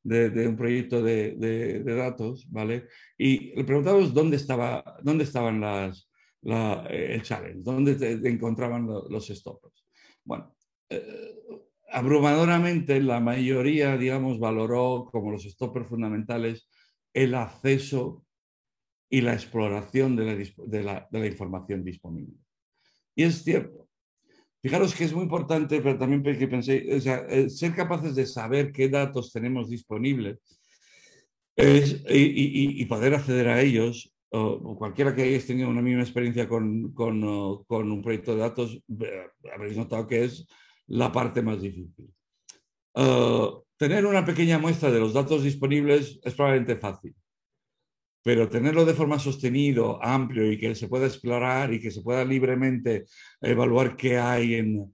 [0.02, 2.86] de, un proyecto de, datos, ¿vale?
[3.18, 6.08] Y le preguntamos dónde, estaba, dónde estaban las,
[6.42, 9.84] el challenge, dónde encontraban los stoppers.
[10.24, 10.54] Bueno,
[10.88, 11.34] eh,
[11.90, 16.68] abrumadoramente la mayoría, digamos, valoró como los stoppers fundamentales
[17.12, 18.24] el acceso
[19.08, 22.36] y la exploración de la, información disponible.
[23.16, 23.88] Y es cierto.
[24.62, 28.88] Fijaros que es muy importante, pero también que pensé, eh, ser capaces de saber qué
[28.88, 30.38] datos tenemos disponibles
[31.56, 37.22] y, poder acceder a ellos, o, cualquiera que hayáis tenido una misma experiencia con, con
[37.24, 38.78] un proyecto de datos,
[39.52, 40.46] habréis notado que es
[40.90, 42.12] la parte más difícil.
[42.94, 47.14] Eh, tener una pequeña muestra de los datos disponibles es probablemente fácil,
[48.22, 52.24] pero tenerlo de forma sostenido, amplio y que se pueda explorar y que se pueda
[52.24, 53.06] libremente
[53.40, 54.92] evaluar qué hay en,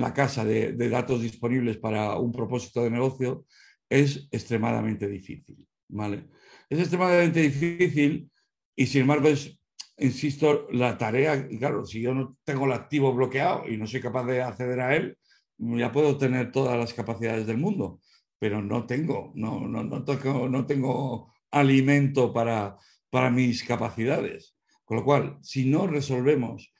[0.00, 3.44] la casa de, datos disponibles para un propósito de negocio
[3.88, 5.66] es extremadamente difícil.
[5.88, 6.28] ¿vale?
[6.68, 8.30] Es extremadamente difícil
[8.76, 9.59] y sin embargo es
[10.00, 14.00] insisto, la tarea, y claro, si yo no tengo el activo bloqueado y no soy
[14.00, 15.16] capaz de acceder a él,
[15.58, 18.00] ya puedo tener todas las capacidades del mundo,
[18.38, 22.76] pero no tengo, no, no, no tengo, no tengo alimento para,
[23.10, 24.56] para mis capacidades.
[24.84, 26.72] Con lo cual, si no resolvemos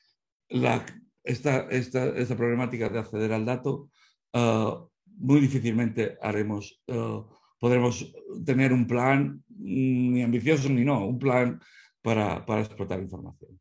[0.48, 0.84] la,
[1.22, 3.90] esta, esta, esta, problemática de acceder al dato,
[4.32, 4.82] ah,
[5.18, 7.22] muy difícilmente haremos, ah,
[7.58, 8.12] podremos
[8.44, 11.60] tener un plan mm, ni ambicioso ni no, un plan
[12.02, 13.60] para, explotar información.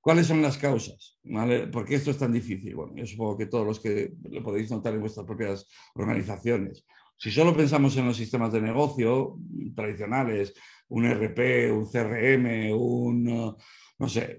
[0.00, 1.18] ¿Cuáles son las causas?
[1.72, 2.74] ¿Por qué esto es tan difícil?
[2.76, 6.84] Bueno, yo supongo que todos los que lo podéis notar en vuestras propias organizaciones.
[7.18, 9.38] Si solo pensamos en los sistemas de negocio
[9.74, 10.54] tradicionales,
[10.88, 13.56] un RP, un CRM, un,
[13.98, 14.38] no sé,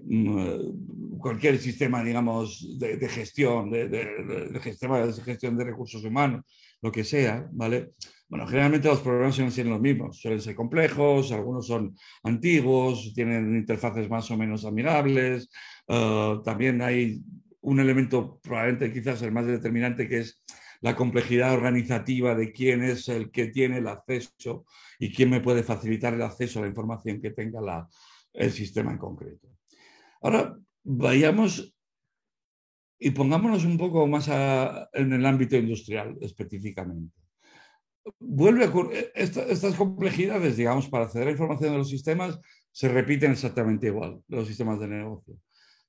[1.18, 6.44] cualquier sistema, digamos, de, gestión, de, de, gestión de recursos humanos,
[6.80, 7.92] lo que sea, ¿vale?
[8.28, 13.56] Bueno, generalmente los programas suelen ser los mismos, suelen ser complejos, algunos son antiguos, tienen
[13.56, 15.48] interfaces más o menos amigables,
[15.86, 17.22] eh, también hay
[17.62, 20.44] un elemento probablemente quizás el más determinante que es
[20.82, 24.66] la complejidad organizativa de quién es el que tiene el acceso
[24.98, 27.88] y quién me puede facilitar el acceso a la información que tenga la,
[28.34, 29.48] el sistema en concreto.
[30.20, 31.74] Ahora, vayamos
[32.98, 37.27] y pongámonos un poco más en el ámbito industrial específicamente
[38.18, 42.38] vuelve a ocurrir, estas complejidades, digamos, para acceder a información de los sistemas
[42.72, 45.36] se repiten exactamente igual, los sistemas de negocio.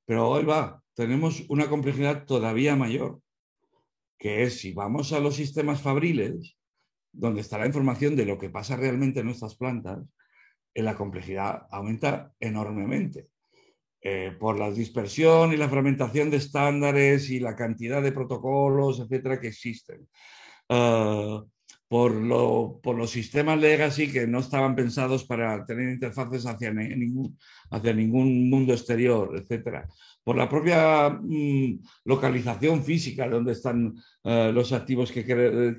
[0.05, 3.21] Pero hoy va, tenemos una complejidad todavía mayor,
[4.17, 6.57] que es si vamos a los sistemas fabriles,
[7.11, 9.99] donde está la información de lo que pasa realmente en nuestras plantas,
[10.73, 13.27] eh, la complejidad aumenta enormemente.
[14.01, 19.41] Eh, por la dispersión y la fragmentación de estándares y la cantidad de protocolos, etcétera,
[19.41, 20.07] que existen.
[20.69, 21.43] Ah,
[21.89, 27.35] por, los sistemas legacy que no estaban pensados para tener interfaces hacia, ningún,
[27.71, 29.87] hacia ningún mundo exterior, etc.
[30.23, 35.75] Por la propia mm, localización física donde están eh, los activos que,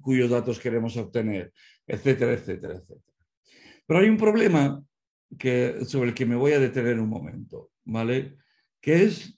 [0.00, 1.52] cuyos datos queremos obtener,
[1.84, 3.16] etcétera, etcétera, etcétera.
[3.84, 4.80] Pero hay un problema
[5.36, 8.36] que, sobre el que me voy a detener un momento, ¿vale?
[8.80, 9.36] Que es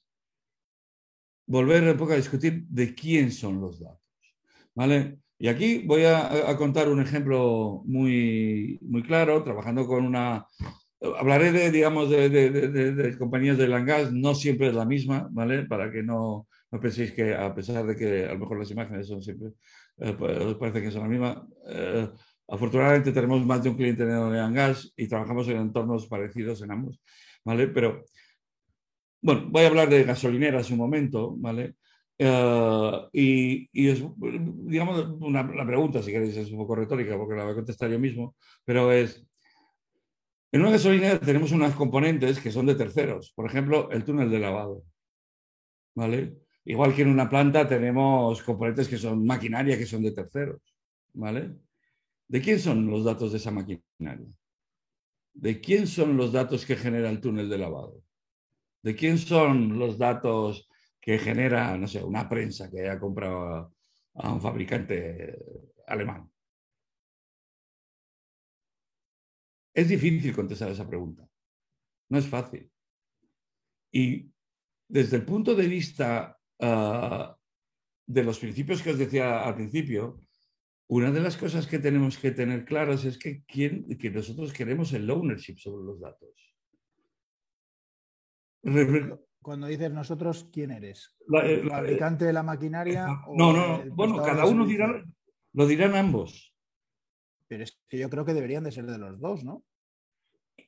[1.46, 4.36] volver un poco a discutir de quién son los datos,
[4.74, 5.21] ¿vale?
[5.42, 10.46] Y aquí voy a, contar un ejemplo muy, muy claro, trabajando con una...
[11.18, 15.66] Hablaré de, digamos, de, compañías de Langas, no siempre es la misma, ¿vale?
[15.66, 19.08] Para que no, no, penséis que, a pesar de que a lo mejor las imágenes
[19.08, 19.48] son siempre,
[19.98, 22.08] eh, pues, parece que son la misma, eh,
[22.46, 27.00] afortunadamente tenemos más de un cliente de Langas y trabajamos en entornos parecidos en ambos,
[27.44, 27.66] ¿vale?
[27.66, 28.04] Pero,
[29.20, 31.74] bueno, voy a hablar de gasolineras un momento, ¿vale?
[32.24, 37.42] Eh, y, es, digamos, una, la pregunta, si queréis, es un poco retórica porque la
[37.42, 39.26] voy a contestar yo mismo, pero es,
[40.52, 44.38] en una gasolinera tenemos unas componentes que son de terceros, por ejemplo, el túnel de
[44.38, 44.84] lavado.
[45.94, 46.36] ¿vale?
[46.64, 50.60] Igual que en una planta tenemos componentes que son maquinaria, que son de terceros,
[51.14, 51.56] ¿vale?
[52.28, 54.28] ¿De quién son los datos de esa maquinaria?
[55.34, 58.00] ¿De quién son los datos que genera el túnel de lavado?
[58.82, 60.68] ¿De quién son los datos
[61.02, 63.74] que genera, no sé, una prensa que haya comprado
[64.14, 65.36] a un fabricante
[65.86, 66.30] alemán?
[69.74, 71.28] Es difícil contestar esa pregunta.
[72.08, 72.70] No es fácil.
[73.90, 74.30] Y
[74.86, 77.36] desde el punto de vista ah,
[78.06, 80.20] de los principios que os decía al principio,
[80.88, 85.10] una de las cosas que tenemos que tener claras es que, que nosotros queremos el
[85.10, 86.54] ownership sobre los datos.
[89.42, 91.16] Cuando dices nosotros, ¿quién eres?
[91.28, 93.06] ¿El eh, fabricante de la maquinaria?
[93.36, 95.04] no, no, bueno, cada uno dirá,
[95.52, 96.54] lo dirán ambos.
[97.48, 99.64] Pero es que yo creo que deberían de ser de los dos, ¿no?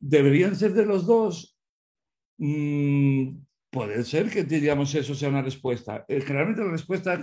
[0.01, 1.57] Deberían ser de los dos.
[2.39, 3.39] Mm,
[3.71, 6.05] puede ser que digamos eso sea una respuesta.
[6.09, 7.21] Eh, generalmente la respuesta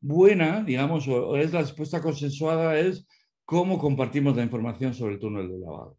[0.00, 3.06] buena, digamos, o, es la respuesta consensuada es
[3.44, 5.96] cómo compartimos la información sobre el túnel de lavado.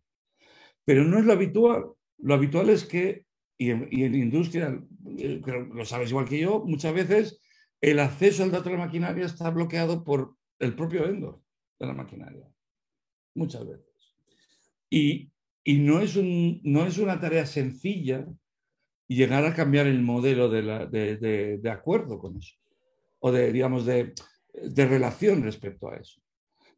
[0.86, 1.86] Pero no es lo habitual.
[2.18, 3.26] Lo habitual es que,
[3.62, 4.84] y en, y en industria,
[5.20, 5.40] eh,
[5.72, 7.40] lo sabes igual que yo, muchas veces
[7.80, 11.40] el acceso al dato de la maquinaria está bloqueado por el propio vendor
[11.78, 12.50] de la maquinaria.
[13.36, 14.16] Muchas veces.
[14.90, 15.32] Y,
[15.64, 18.26] y no, es un, no es una tarea sencilla
[19.08, 22.56] llegar a cambiar el modelo de, acuerdo con eso,
[23.20, 24.16] o de, digamos, de,
[24.76, 26.20] relación respecto a eso.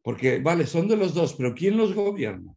[0.02, 2.54] Porque, vale, son de los dos, pero ¿quién los gobierna?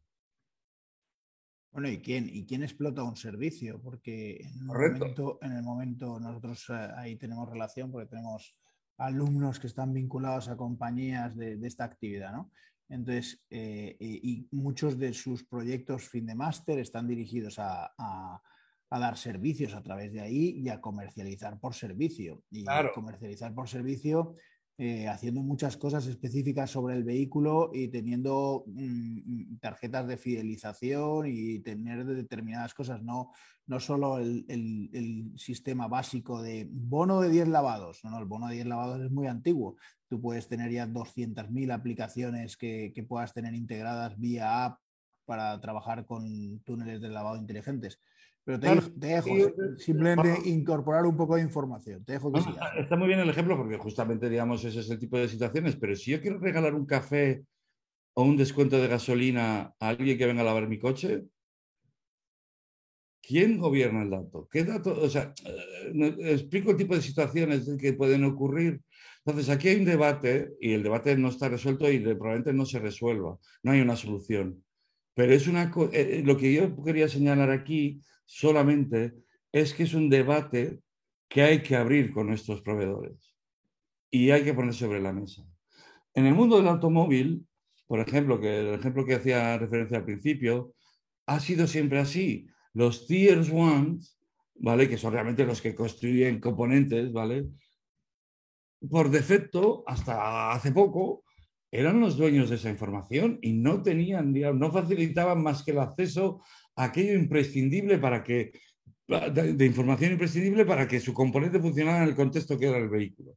[1.78, 3.80] Bueno, ¿y quién, ¿y quién explota un servicio?
[3.80, 8.56] Porque en el, momento, en el momento, nosotros eh, ahí tenemos relación porque tenemos
[8.98, 12.50] alumnos que están vinculados a compañías de, esta actividad, ¿no?
[12.90, 18.42] Entonces, eh, y, muchos de sus proyectos fin de máster están dirigidos a
[18.90, 22.44] a dar servicios a través de ahí y a comercializar por servicio.
[22.50, 24.36] Y comercializar por servicio
[24.80, 31.26] eh, haciendo muchas cosas específicas sobre el vehículo y teniendo mm, mm, tarjetas de fidelización
[31.26, 33.32] y tener determinadas cosas, no,
[33.66, 38.68] no solo el, sistema básico de bono de 10 lavados, no, el bono de 10
[38.68, 39.78] lavados es muy antiguo.
[40.08, 44.80] Tú puedes tener ya 200.000 aplicaciones que, que puedas tener integradas vía app
[45.26, 48.00] para trabajar con túneles de lavado inteligentes.
[48.48, 49.28] Pero te, dejo,
[49.76, 52.06] simplemente incorporar un poco de información.
[52.06, 52.40] Te dejo que
[52.80, 55.76] Está muy bien el ejemplo porque justamente, digamos, ese es el tipo de situaciones.
[55.76, 57.44] Pero si yo quiero regalar un café
[58.14, 61.26] o un descuento de gasolina a alguien que venga a lavar mi coche,
[63.22, 64.48] ¿quién gobierna el dato?
[64.50, 64.98] ¿Qué dato?
[64.98, 68.80] O sea, eh, explico el tipo de situaciones que pueden ocurrir.
[69.26, 72.80] Entonces, aquí hay un debate y el debate no está resuelto y probablemente no se
[72.80, 73.38] resuelva.
[73.62, 74.64] No hay una solución.
[75.16, 79.16] Pero es una eh, lo que yo quería señalar aquí solamente
[79.52, 80.82] es que es un debate
[81.28, 83.34] que hay que abrir con nuestros proveedores
[84.12, 85.44] y hay que poner sobre la mesa.
[86.14, 87.48] En el mundo del automóvil,
[87.88, 90.74] por ejemplo, que el ejemplo que hacía referencia al principio,
[91.26, 92.48] ha sido siempre así.
[92.74, 94.20] Los tiers ones,
[94.56, 94.90] ¿vale?
[94.90, 97.48] Que son realmente los que construyen componentes, ¿vale?
[98.90, 101.24] Por defecto, hasta hace poco,
[101.72, 106.42] eran los dueños de esa información y no tenían, no facilitaban más que el acceso
[106.78, 108.54] aquello imprescindible para que,
[109.08, 113.36] de, información imprescindible para que su componente funcionara en el contexto que era el vehículo.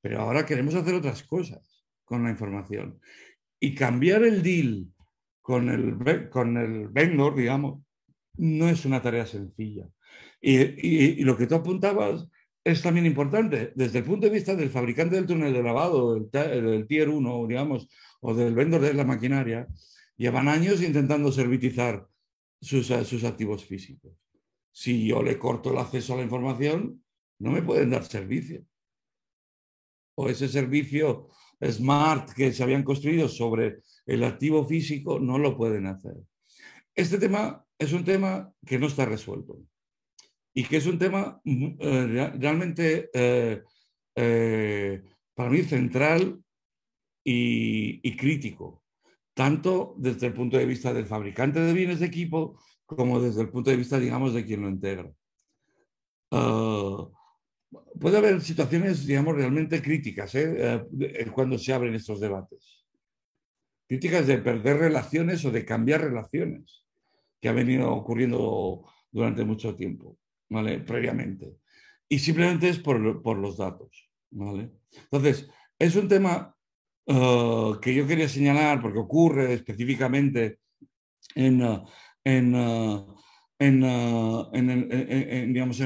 [0.00, 3.00] Pero ahora queremos hacer otras cosas con la información.
[3.58, 4.86] Y cambiar el deal
[5.40, 7.82] con el, con el vendor, digamos,
[8.36, 9.86] no es una tarea sencilla.
[10.40, 12.26] Y, lo que tú apuntabas
[12.64, 13.72] es también importante.
[13.74, 17.46] Desde el punto de vista del fabricante del túnel de lavado, del, del Tier 1,
[17.46, 17.88] digamos,
[18.20, 19.66] o del vendor de la maquinaria,
[20.16, 22.06] llevan años intentando servitizar
[22.60, 22.90] sus,
[23.24, 24.12] activos físicos.
[24.72, 27.02] Si yo le corto el acceso a la información,
[27.38, 28.64] no me pueden dar servicio.
[30.16, 31.28] O ese servicio
[31.62, 36.14] smart que se habían construido sobre el activo físico no lo pueden hacer.
[36.94, 39.58] Este tema es un tema que no está resuelto
[40.52, 43.62] y que es un tema mm, eh, realmente eh,
[44.14, 45.02] eh,
[45.34, 46.42] para mí central
[47.22, 48.79] y crítico
[49.40, 53.48] tanto desde el punto de vista del fabricante de bienes de equipo como desde el
[53.48, 55.10] punto de vista, digamos, de quien lo integra.
[56.30, 57.08] Ah,
[57.98, 60.84] puede haber situaciones, digamos, realmente críticas ¿eh?
[61.00, 62.84] Eh, cuando se abren estos debates.
[63.88, 66.84] Críticas de perder relaciones o de cambiar relaciones,
[67.40, 70.18] que ha venido ocurriendo durante mucho tiempo,
[70.50, 70.80] ¿vale?
[70.80, 71.56] Previamente.
[72.10, 74.70] Y simplemente es por, por los datos, ¿vale?
[75.04, 75.48] Entonces,
[75.78, 76.54] es un tema
[77.06, 80.60] eh, que yo quería señalar, porque ocurre específicamente
[81.34, 81.62] en,
[82.24, 83.06] eh,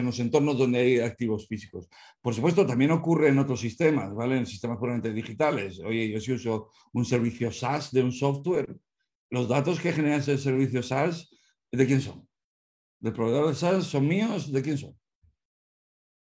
[0.03, 1.89] los entornos donde hay activos físicos.
[2.21, 4.39] Por supuesto, también ocurre en otros sistemas, ¿vale?
[4.39, 5.81] En sistemas puramente digitales.
[5.81, 8.77] Oye, yo si uso un servicio SaaS de un software,
[9.31, 11.29] los datos que genera ese servicio SaaS,
[11.73, 12.29] ¿de quién son?
[13.01, 13.85] ¿Del proveedor de SaaS?
[13.85, 14.53] ¿Son míos?
[14.53, 14.97] ¿De quién son?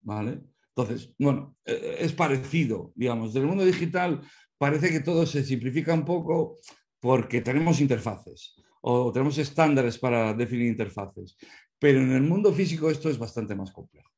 [0.02, 0.42] ¿Vale?
[0.76, 3.34] Entonces, bueno, e, e, es parecido, digamos.
[3.34, 4.22] Del mundo digital
[4.58, 6.58] parece que todo se simplifica un poco
[7.00, 11.38] porque tenemos interfaces o tenemos estándares para definir interfaces.
[11.80, 14.10] Pero en el mundo físico esto es bastante más complejo.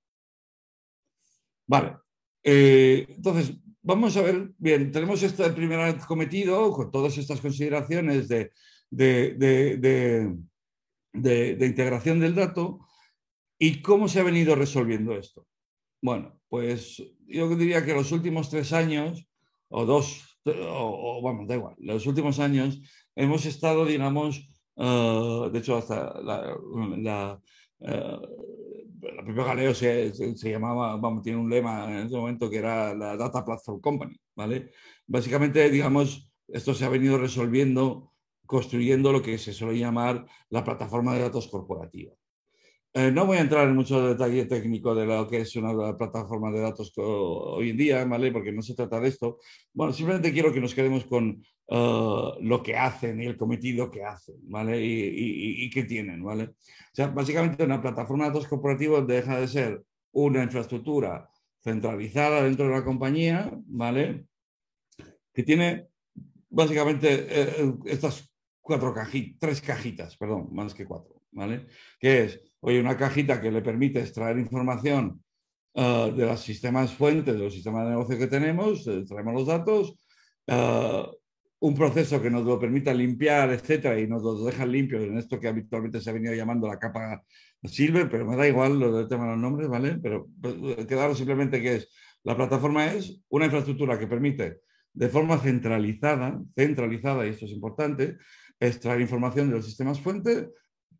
[1.67, 1.97] Vale.
[2.43, 8.51] Eh, entonces, vamos a ver, bien, tenemos este primer cometido con todas estas consideraciones de,
[8.89, 10.35] de,
[11.13, 12.79] integración del dato
[13.59, 15.47] y cómo se ha venido resolviendo esto.
[16.01, 19.27] Bueno, pues yo diría que los últimos tres años,
[19.69, 22.79] o dos, o, vamos, da igual, los últimos años
[23.15, 26.55] hemos estado, digamos, eh, de hecho, hasta la,
[26.97, 27.41] la,
[27.79, 28.19] eh,
[29.25, 33.15] propia Galeo se, se, llamaba, vamos, tiene un lema en ese momento que era la
[33.17, 34.71] Data Platform Company, ¿vale?
[35.05, 38.13] Básicamente, digamos, esto se ha venido resolviendo
[38.47, 42.13] construyendo lo que se suele llamar la plataforma de datos corporativa.
[42.93, 46.51] Eh, no voy a entrar en mucho detalle técnico de lo que es una plataforma
[46.51, 48.31] de datos hoy en día, ¿vale?
[48.31, 49.39] Porque no se trata de esto.
[49.73, 54.03] Bueno, simplemente quiero que nos quedemos con eh, lo que hacen y el cometido que
[54.03, 54.81] hacen, ¿vale?
[54.83, 56.43] Y, y, qué tienen, ¿vale?
[56.45, 56.55] O
[56.93, 61.29] sea, básicamente una plataforma de datos corporativos deja de ser una infraestructura
[61.59, 64.25] centralizada dentro de la compañía, ¿vale?
[65.33, 65.87] Que tiene
[66.49, 68.31] básicamente eh, estas
[68.61, 71.67] cuatro cajitas, tres cajitas, perdón, más que cuatro, ¿vale?
[71.99, 75.23] Que es Oye, una cajita que le permite extraer información
[75.73, 79.47] uh, de los sistemas fuentes, de los sistemas de negocio que tenemos, eh, traemos los
[79.47, 79.95] datos,
[80.47, 81.05] uh,
[81.59, 85.39] un proceso que nos lo permita limpiar, etcétera, y nos lo deja limpio en esto
[85.39, 87.23] que habitualmente se ha venido llamando la capa
[87.63, 89.97] Silver, pero me da igual lo del tema de los nombres, ¿vale?
[90.01, 90.55] Pero pues,
[90.85, 91.89] quedaros simplemente que es,
[92.23, 94.61] la plataforma es una infraestructura que permite
[94.93, 98.17] de forma centralizada, centralizada, y esto es importante,
[98.59, 100.47] extraer información de los sistemas fuentes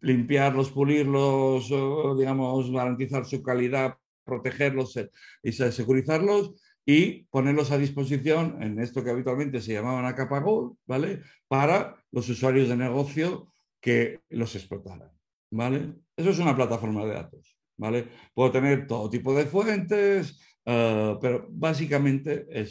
[0.02, 1.70] limpiarlos, pulirlos,
[2.18, 5.10] digamos, garantizar su calidad, protegerlos eh,
[5.42, 6.54] y securizarlos
[6.86, 11.22] y ponerlos a disposición en esto que habitualmente se llamaban a capa Gold, ¿vale?
[11.48, 15.12] Para los usuarios de negocio que los explotaran,
[15.52, 15.96] ¿vale?
[16.16, 18.08] Eso es una plataforma de datos, ¿vale?
[18.34, 22.70] Puedo tener todo tipo de fuentes, eh, pero básicamente eh,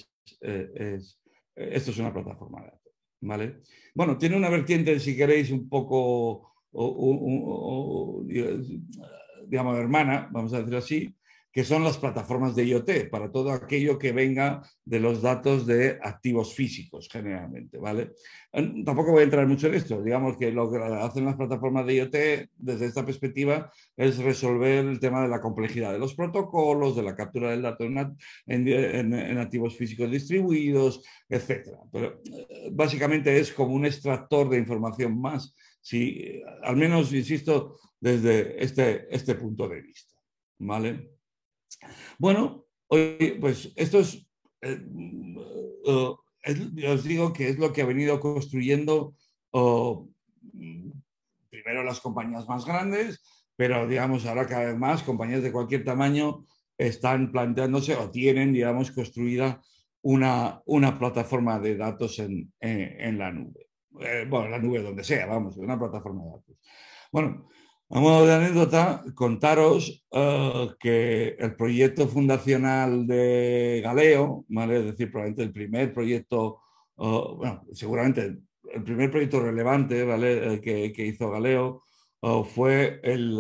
[0.74, 1.20] es,
[1.54, 3.60] esto es una plataforma de datos, ¿vale?
[3.94, 8.24] Bueno, tiene una vertiente, si queréis, un poco o,
[9.48, 11.16] digamos, hermana, vamos a decir así,
[11.57, 15.98] que son las plataformas de IoT, para todo aquello que venga de los datos de
[16.02, 18.12] activos físicos, generalmente, ¿vale?
[18.84, 21.94] Tampoco voy a entrar mucho en esto, digamos que lo que hacen las plataformas de
[21.94, 22.16] IoT
[22.59, 27.16] desde esta perspectiva es resolver el tema de la complejidad de los protocolos, de la
[27.16, 31.70] captura del dato en, activos físicos distribuidos, etc.
[31.90, 38.62] Pero eh, básicamente es como un extractor de información más si, al menos, insisto, desde
[38.62, 40.14] este, este punto de vista.
[40.59, 41.15] ¿Vale?
[42.18, 44.26] Bueno, pues esto es,
[44.62, 44.80] eh,
[46.88, 49.14] os digo que es lo que ha venido construyendo
[51.50, 53.22] primero las compañías más grandes,
[53.56, 56.46] pero digamos ahora cada vez más compañías de cualquier tamaño
[56.78, 59.62] están planteándose o tienen, digamos, construida
[60.02, 63.66] una, una plataforma de datos en, en la nube.
[64.00, 66.56] Eh, bueno, la nube donde sea, vamos, una plataforma de datos.
[67.10, 67.48] Bueno,
[67.89, 74.80] a modo de anécdota, contaros eh, que el proyecto fundacional de Galeo, ¿vale?
[74.80, 76.61] es decir, probablemente el primer proyecto,
[76.99, 78.39] eh, bueno, seguramente
[78.72, 80.61] el primer proyecto relevante ¿vale?
[80.61, 81.82] que, que hizo Galeo
[82.45, 83.39] fue el,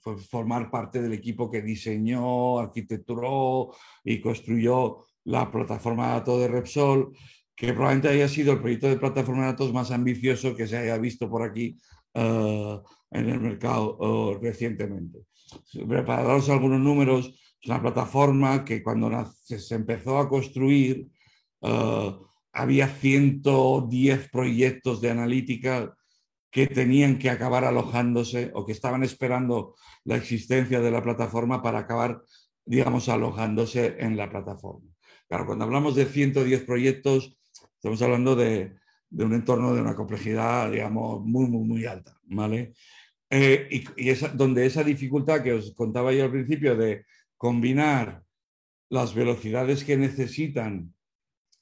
[0.00, 6.48] fue formar parte del equipo que diseñó, arquitecturó y construyó la plataforma de datos de
[6.48, 7.16] Repsol
[7.54, 10.98] que probablemente haya sido el proyecto de plataforma de datos más ambicioso que se haya
[10.98, 11.78] visto por aquí
[12.14, 12.80] eh,
[13.14, 15.20] en el mercado uh, recientemente.
[15.88, 19.10] Para daros algunos números, es una plataforma que cuando
[19.42, 21.08] se empezó a construir
[21.60, 22.12] uh,
[22.52, 25.96] había 110 proyectos de analítica
[26.50, 31.80] que tenían que acabar alojándose o que estaban esperando la existencia de la plataforma para
[31.80, 32.22] acabar,
[32.66, 34.90] digamos, alojándose en la plataforma.
[35.26, 37.38] Claro, cuando hablamos de 110 proyectos,
[37.84, 38.78] Estamos hablando de,
[39.10, 42.72] un entorno de una complejidad, digamos, muy, muy, muy alta, ¿vale?
[43.30, 47.04] Eh, y, es donde esa dificultad que os contaba yo al principio de
[47.36, 48.22] combinar
[48.90, 50.94] las velocidades que necesitan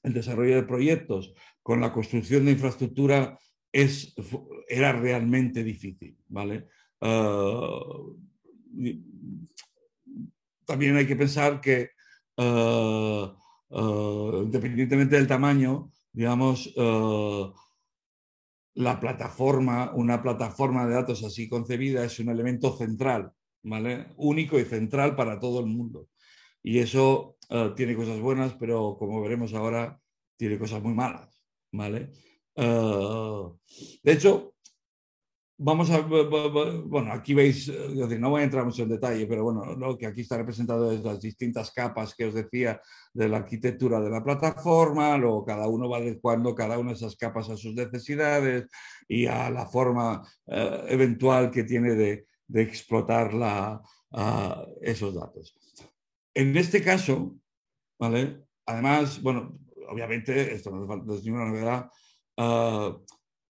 [0.02, 1.32] el desarrollo de proyectos
[1.62, 3.38] con la construcción de infraestructura
[3.70, 4.14] es,
[4.68, 6.66] era realmente difícil, ¿vale?
[10.64, 11.90] también hay que pensar que
[13.70, 16.72] independientemente del tamaño, digamos,
[18.74, 24.08] la plataforma, una plataforma de datos así concebida es un elemento central, ¿vale?
[24.16, 26.08] Único y central para todo el mundo.
[26.62, 30.00] Y eso eh, tiene cosas buenas, pero como veremos ahora,
[30.36, 32.12] tiene cosas muy malas, ¿vale?
[32.56, 33.42] Eh,
[34.02, 34.54] de hecho,
[35.64, 39.64] vamos a, bueno, aquí veis, eh, no voy a entrar mucho en detalle, pero bueno,
[39.76, 42.80] lo que aquí está representado es las distintas capas que os decía
[43.14, 47.16] de la arquitectura de la plataforma, luego cada uno va adecuando cada una de esas
[47.16, 48.68] capas a sus necesidades
[49.06, 53.80] y a la forma eh, eventual que tiene de, explotar la,
[54.82, 55.56] esos datos.
[56.34, 57.36] En este caso,
[57.98, 58.42] ¿vale?
[58.66, 59.58] Además, bueno,
[59.88, 61.90] obviamente, esto no es ninguna novedad,
[62.36, 63.02] uh,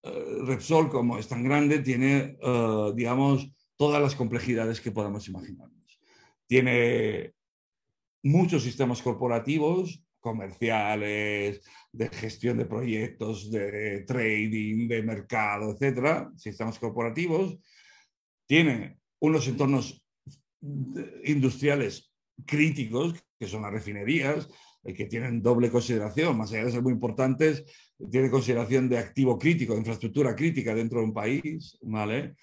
[0.03, 6.01] Repsol, como es tan grande, tiene, eh, digamos, todas las complejidades que podamos imaginarnos.
[6.47, 7.35] Tiene
[8.25, 17.59] muchos sistemas corporativos, comerciales, de gestión de proyectos, de trading, de mercado, etcétera, sistemas corporativos.
[18.47, 20.05] Tiene unos entornos
[21.25, 22.13] industriales
[22.47, 24.53] críticos, que son las refinerías, eh,
[24.85, 27.65] que tienen doble consideración, más allá de ser muy importantes,
[28.11, 32.35] tiene consideración de activo crítico, de infraestructura crítica dentro de un país, ¿vale?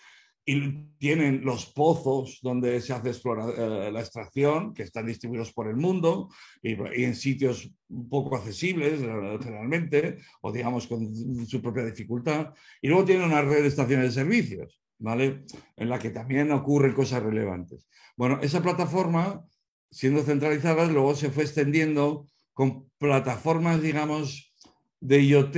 [0.46, 5.76] Y tienen los pozos donde se hace eh, la extracción, que están distribuidos por el
[5.76, 6.30] mundo
[6.64, 6.72] y,
[7.04, 7.70] en sitios
[8.10, 11.14] poco accesibles generalmente, o digamos con
[11.46, 12.54] su propia dificultad.
[12.82, 15.44] Y luego tienen una red de estaciones de servicios, ¿vale?
[15.76, 17.88] En la que también ocurren cosas relevantes.
[18.16, 19.46] Bueno, esa plataforma,
[19.92, 24.54] siendo centralizada, luego se fue extendiendo con plataformas, digamos,
[25.00, 25.58] de IoT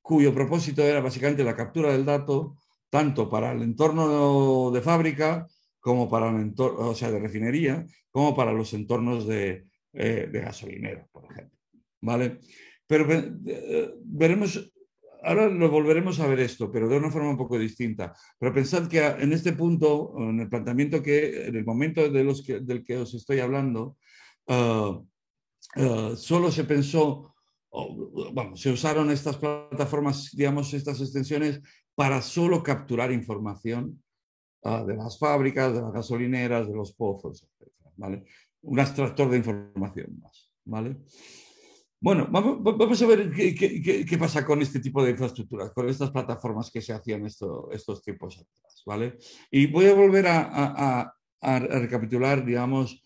[0.00, 2.56] cuyo propósito era básicamente la captura del dato,
[2.88, 5.46] tanto para el entorno de fábrica
[5.80, 11.06] como para el entorno, o sea, de refinería, como para los entornos de, eh, gasolinera,
[11.12, 11.58] por ejemplo.
[12.00, 12.38] ¿Vale?
[12.86, 14.72] Pero eh, veremos,
[15.22, 18.14] ahora lo volveremos a ver esto, pero de una forma un poco distinta.
[18.38, 22.44] Pero pensad que en este punto, en el planteamiento que, en el momento de los
[22.44, 23.96] del que os estoy hablando,
[24.48, 25.00] ah,
[25.76, 27.34] ah, solo se pensó
[27.70, 31.60] bueno, se usaron estas plataformas, digamos, estas extensiones
[31.94, 34.02] para solo capturar información
[34.64, 37.72] ah, de las fábricas, de las gasolineras, de los pozos, etc.
[37.96, 38.24] ¿vale?
[38.62, 40.50] Un extractor de información más.
[40.64, 40.96] ¿vale?
[42.00, 46.80] Bueno, vamos, a ver qué, pasa con este tipo de infraestructuras, con estas plataformas que
[46.80, 48.82] se hacían estos tiempos atrás.
[48.86, 49.18] ¿vale?
[49.50, 53.02] Y voy a volver a, a recapitular, digamos,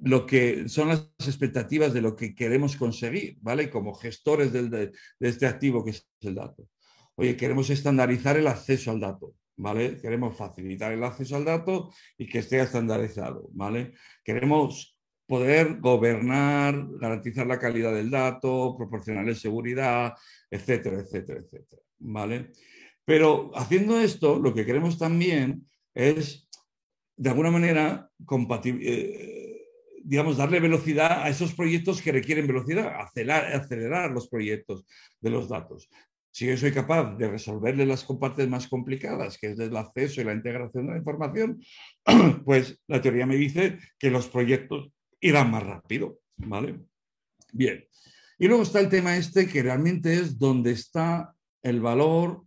[0.00, 3.70] lo que son las expectativas de lo que queremos conseguir, ¿vale?
[3.70, 6.68] Como gestores de, este activo que es el dato.
[7.16, 9.98] Oye, queremos estandarizar el acceso al dato, ¿vale?
[10.00, 13.94] Queremos facilitar el acceso al dato y que esté estandarizado, ¿vale?
[14.22, 14.95] Queremos
[15.26, 20.14] poder gobernar, garantizar la calidad del dato, proporcionarle seguridad,
[20.50, 22.52] etcétera, etcétera, etcétera, ¿vale?
[23.04, 26.48] Pero haciendo esto, lo que queremos también es,
[27.16, 28.10] de alguna manera,
[28.64, 29.56] eh,
[30.04, 34.84] digamos, darle velocidad a esos proyectos que requieren velocidad, acelerar, acelerar los proyectos
[35.20, 35.88] de los datos.
[36.30, 40.24] Si yo soy capaz de resolverle las partes más complicadas, que es el acceso y
[40.24, 41.62] la integración de la información,
[42.44, 46.20] pues la teoría me dice que los proyectos irán más rápido.
[46.36, 46.80] ¿vale?
[47.52, 47.84] Bien.
[48.38, 52.44] Y luego está el tema este que realmente es donde está el valor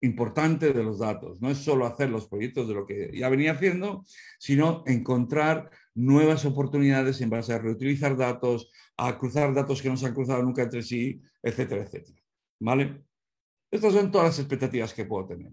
[0.00, 1.40] importante de los datos.
[1.40, 4.04] No es solo hacer los proyectos de lo que ya venía haciendo,
[4.38, 10.06] sino encontrar nuevas oportunidades en base a reutilizar datos, a cruzar datos que no se
[10.06, 12.20] han cruzado nunca entre sí, etcétera, etcétera.
[12.58, 13.04] ¿Vale?
[13.70, 15.52] Estas son todas las expectativas que puedo tener.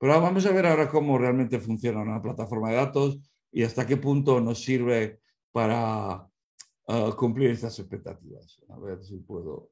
[0.00, 3.20] Pero vamos a ver ahora cómo realmente funciona una plataforma de datos
[3.52, 5.20] y hasta qué punto nos sirve
[5.52, 6.28] para
[6.88, 8.60] uh, cumplir estas expectativas.
[8.68, 9.70] A ver si puedo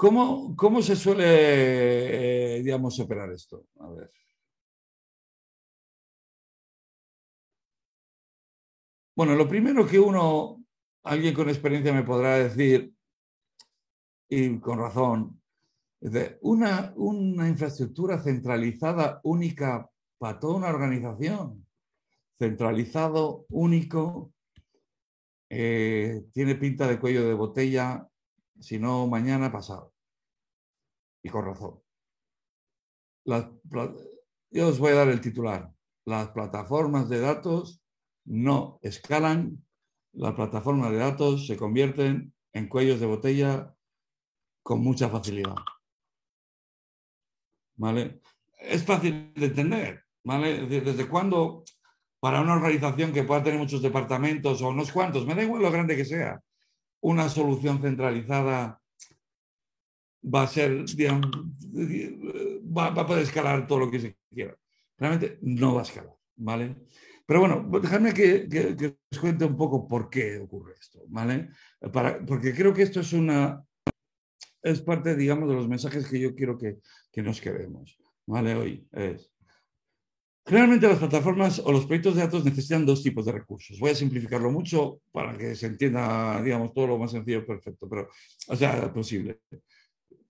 [0.00, 3.66] ¿Cómo, cómo se suele, eh, digamos, operar esto?
[3.80, 4.10] A ver.
[9.14, 10.64] Bueno, lo primero que uno,
[11.02, 12.94] alguien con experiencia me podrá decir,
[14.30, 15.42] y con razón,
[16.00, 19.86] es una, una infraestructura centralizada única
[20.16, 21.66] para toda una organización,
[22.40, 24.32] centralizado, único,
[25.50, 28.08] eh, tiene pinta de cuello de botella,
[28.58, 29.92] si no mañana pasado.
[31.22, 31.82] Y con razón.
[33.26, 35.70] yo os voy a dar el titular.
[36.06, 37.82] Las plataformas de datos
[38.24, 39.62] no escalan,
[40.12, 43.76] las plataformas de datos se convierten en cuellos de botella
[44.62, 45.56] con mucha facilidad.
[47.76, 48.20] ¿Vale?
[48.60, 50.66] es fácil de entender, ¿vale?
[50.66, 51.64] ¿desde cuándo
[52.20, 55.70] para una organización que pueda tener muchos departamentos o unos cuantos, me da igual lo
[55.70, 56.40] grande que sea,
[57.00, 58.80] una solución centralizada
[60.22, 61.30] va a ser, digamos,
[62.76, 64.54] va, a poder escalar todo lo que se quiera.
[64.98, 66.76] Realmente no va a escalar, ¿vale?
[67.24, 71.48] Pero bueno, dejadme que, os cuente un poco por qué ocurre esto, ¿vale?
[72.26, 73.64] Porque creo que esto es una,
[74.62, 78.54] es parte, digamos, de los mensajes que yo quiero que, que nos quedemos, ¿vale?
[78.54, 79.32] Hoy es,
[80.50, 83.78] Generalmente las plataformas o los proyectos de datos necesitan dos tipos de recursos.
[83.78, 88.08] Voy a simplificarlo mucho para que se entienda, digamos, todo lo más sencillo perfecto, pero,
[88.48, 89.38] o sea, posible.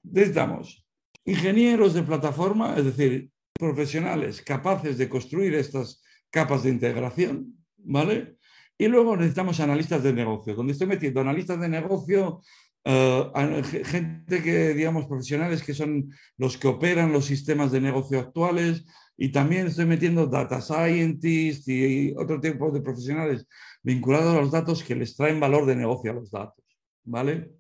[0.02, 0.86] Necesitamos
[1.24, 8.36] ingenieros de plataforma, es decir, profesionales capaces de construir estas capas de integración, ¿vale?
[8.76, 12.42] Y luego necesitamos analistas de negocio, donde estoy metiendo analistas de negocio,
[12.84, 18.84] eh, gente que, digamos, profesionales que son los que operan los sistemas de negocio actuales,
[19.22, 23.46] y también estoy metiendo data scientists y otro tipo de profesionales
[23.82, 26.64] vinculados a los datos que les traen valor de negocio a los datos.
[27.04, 27.52] ¿Vale?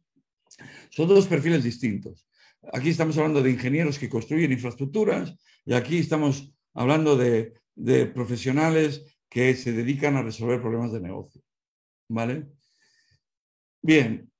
[0.88, 2.26] Son dos perfiles distintos.
[2.72, 5.36] Aquí estamos hablando de ingenieros que construyen infraestructuras
[5.66, 7.52] y aquí estamos hablando de,
[8.14, 11.42] profesionales que se dedican a resolver problemas de negocio.
[12.08, 12.46] ¿Vale?
[13.82, 14.30] Bien,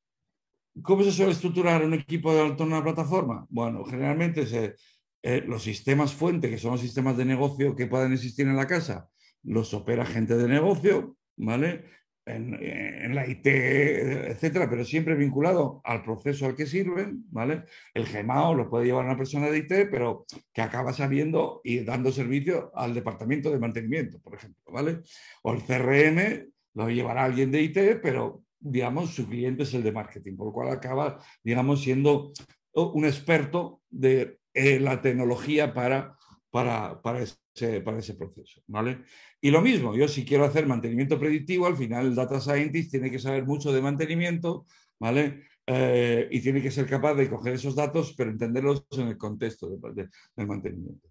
[0.83, 3.45] ¿Cómo se suele estructurar un equipo de alto una plataforma?
[3.51, 4.77] Bueno, generalmente se,
[5.23, 8.67] eh, los sistemas fuente, que son los sistemas de negocio que pueden existir en la
[8.67, 9.11] casa,
[9.43, 11.85] los opera gente de negocio, ¿vale?
[12.27, 17.65] En, la IT, etcétera, pero siempre vinculado al proceso al que sirven, ¿vale?
[17.93, 22.13] El GMAO lo puede llevar una persona de IT, pero que acaba saliendo y dando
[22.13, 25.01] servicio al departamento de mantenimiento, por ejemplo, ¿vale?
[25.43, 29.93] O el CRM lo llevará alguien de IT, pero, digamos, su cliente es el de
[29.93, 32.33] marketing, por lo cual acaba, digamos, siendo
[32.73, 36.17] un experto de eh, la tecnología para,
[36.51, 38.63] para, para, ese, para ese proceso.
[38.67, 39.05] ¿vale?
[39.41, 43.11] Y lo mismo, yo si quiero hacer mantenimiento predictivo, al final el data scientist tiene
[43.11, 44.67] que saber mucho de mantenimiento,
[44.99, 45.45] ¿vale?
[45.67, 49.69] Eh, y tiene que ser capaz de coger esos datos, pero entenderlos en el contexto
[49.69, 51.09] del mantenimiento.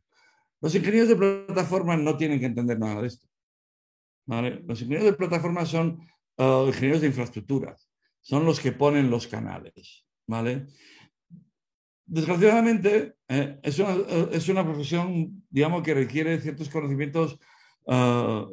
[0.59, 3.27] Los ingenieros de plataforma no tienen que entender nada de esto.
[4.27, 5.99] Los ingenieros de plataforma son
[6.37, 10.05] uh, ingenieros de infraestructuras, son los que ponen los canales.
[10.29, 10.67] ¿vale?
[12.11, 13.95] Desgraciadamente, eh, es, una,
[14.31, 17.37] es, una, profesión, digamos, que requiere ciertos conocimientos
[17.87, 18.47] ah,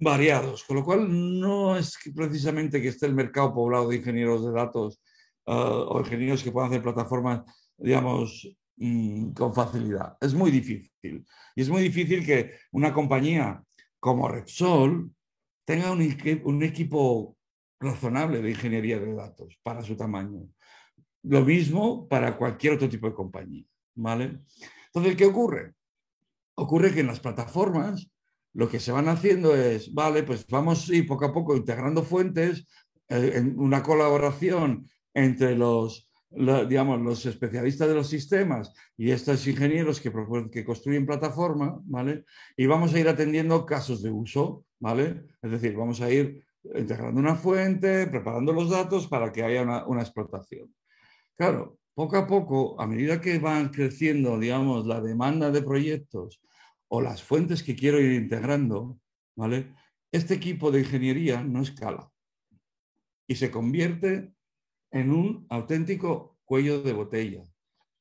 [0.00, 4.52] variados, con lo cual no es precisamente que esté el mercado poblado de ingenieros de
[4.52, 5.02] datos
[5.46, 7.42] ah, o ingenieros que puedan hacer plataformas,
[7.76, 10.16] digamos, mm, con facilidad.
[10.18, 11.26] Es muy difícil.
[11.54, 13.62] Y es muy difícil que una compañía
[14.00, 15.12] como Repsol
[15.66, 17.36] tenga un equipo
[17.78, 20.48] razonable de ingeniería de datos para su tamaño.
[21.24, 23.64] Lo mismo para cualquier otro tipo de compañía.
[23.94, 24.40] ¿vale?
[24.86, 25.74] Entonces, ¿qué ocurre?
[26.54, 28.10] Ocurre que en las plataformas
[28.54, 32.02] lo que se van haciendo es, vale, pues vamos a ir poco a poco integrando
[32.02, 32.66] fuentes,
[33.08, 40.00] eh, en una colaboración entre los, digamos, los especialistas de los sistemas y estos ingenieros
[40.00, 42.24] que, construyen plataforma, ¿vale?
[42.56, 45.24] Y vamos a ir atendiendo casos de uso, ¿vale?
[45.40, 46.44] Es decir, vamos a ir
[46.74, 50.72] integrando una fuente, preparando los datos para que haya una explotación.
[51.38, 56.40] Claro, poco a poco, a medida que van creciendo, digamos, la demanda de proyectos
[56.88, 58.98] o las fuentes que quiero ir integrando,
[59.36, 59.74] ¿vale?
[60.12, 62.10] Este equipo de ingeniería no escala
[63.26, 64.34] y se convierte
[64.90, 67.44] en un auténtico cuello de botella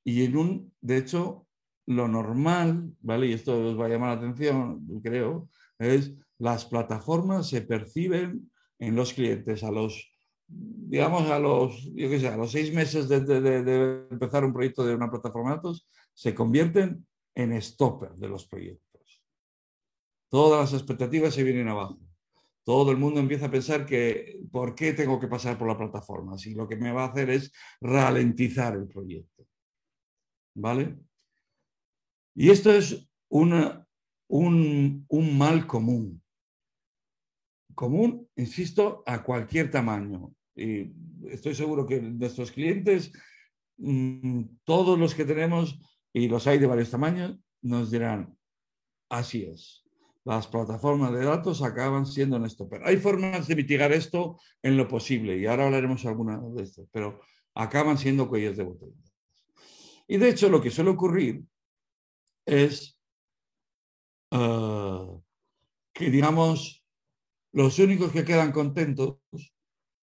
[0.03, 1.47] y en un, de hecho,
[1.87, 3.27] lo normal, ¿vale?
[3.27, 8.95] Y esto os va a llamar la atención, creo, es las plataformas se perciben en
[8.95, 10.10] los clientes a los
[10.91, 15.09] digamos, a los, yo qué a los seis meses de, empezar un proyecto de una
[15.09, 19.23] plataforma de datos, se convierten en stopper de los proyectos.
[20.29, 21.97] Todas las expectativas se vienen abajo.
[22.65, 26.37] Todo el mundo empieza a pensar que, ¿por qué tengo que pasar por la plataforma?
[26.37, 29.47] Si lo que me va a hacer es ralentizar el proyecto.
[30.55, 30.97] ¿Vale?
[32.35, 33.85] Y esto es un,
[34.27, 36.21] un mal común.
[37.73, 40.91] Común, insisto, a cualquier tamaño y
[41.29, 43.11] estoy seguro que nuestros clientes,
[43.77, 45.79] mm, todos los que tenemos,
[46.13, 48.37] y los hay de varios tamaños, nos dirán,
[49.09, 49.83] así es.
[50.23, 52.69] Las plataformas de datos acaban siendo en esto.
[52.69, 56.87] Pero hay formas de mitigar esto en lo posible, y ahora hablaremos alguna de esto,
[56.91, 57.21] pero
[57.55, 58.93] acaban siendo cuellos de botella.
[60.07, 61.43] Y de hecho, lo que suele ocurrir
[62.45, 62.99] es
[64.31, 65.17] ah,
[65.93, 66.85] que, digamos,
[67.53, 69.17] los únicos que quedan contentos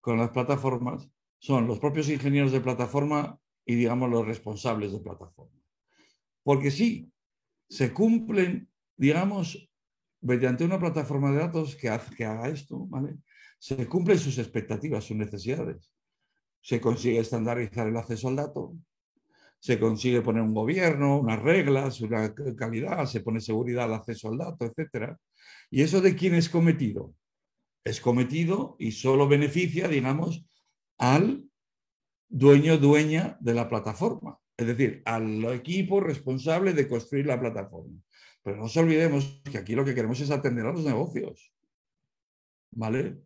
[0.01, 5.61] con las plataformas son los propios ingenieros de plataforma y, digamos, los responsables de plataforma.
[6.43, 7.13] Porque sí,
[7.69, 9.71] se cumplen, digamos,
[10.21, 13.19] mediante una plataforma de datos que, que haga esto, ¿vale?
[13.59, 15.93] Se cumplen sus expectativas, sus necesidades.
[16.61, 18.75] Se consigue estandarizar el acceso al dato,
[19.61, 24.39] se consigue poner un gobierno, unas reglas, una calidad, se pone seguridad al acceso al
[24.39, 25.17] dato, etc.
[25.71, 27.15] ¿Y eso de quién es cometido?
[27.89, 30.45] Es cometido y solo beneficia, digamos,
[30.99, 31.49] al
[32.29, 37.99] dueño, dueña de la plataforma, es decir, al equipo responsable de construir la plataforma.
[38.43, 41.51] Pero no nos olvidemos que aquí lo que queremos es atender a los negocios.
[42.73, 43.23] ¿Vale?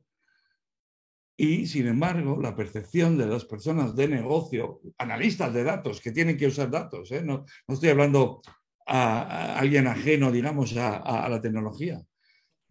[1.37, 6.37] Y, sin embargo, la percepción de las personas de negocio, analistas de datos, que tienen
[6.37, 7.23] que usar datos, ¿eh?
[7.23, 8.43] no, estoy hablando
[8.87, 12.01] a, alguien ajeno, digamos, a, la tecnología.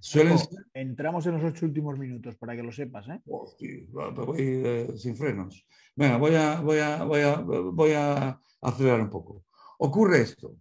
[0.02, 0.36] Suelen...
[0.74, 3.08] Entramos en los ocho últimos minutos, para que lo sepas.
[3.08, 3.22] ¿eh?
[3.24, 5.66] voy eh, sin frenos.
[5.95, 9.45] Venga, voy a, voy, a, voy, a, voy a acelerar un poco.
[9.78, 10.58] Ocurre esto.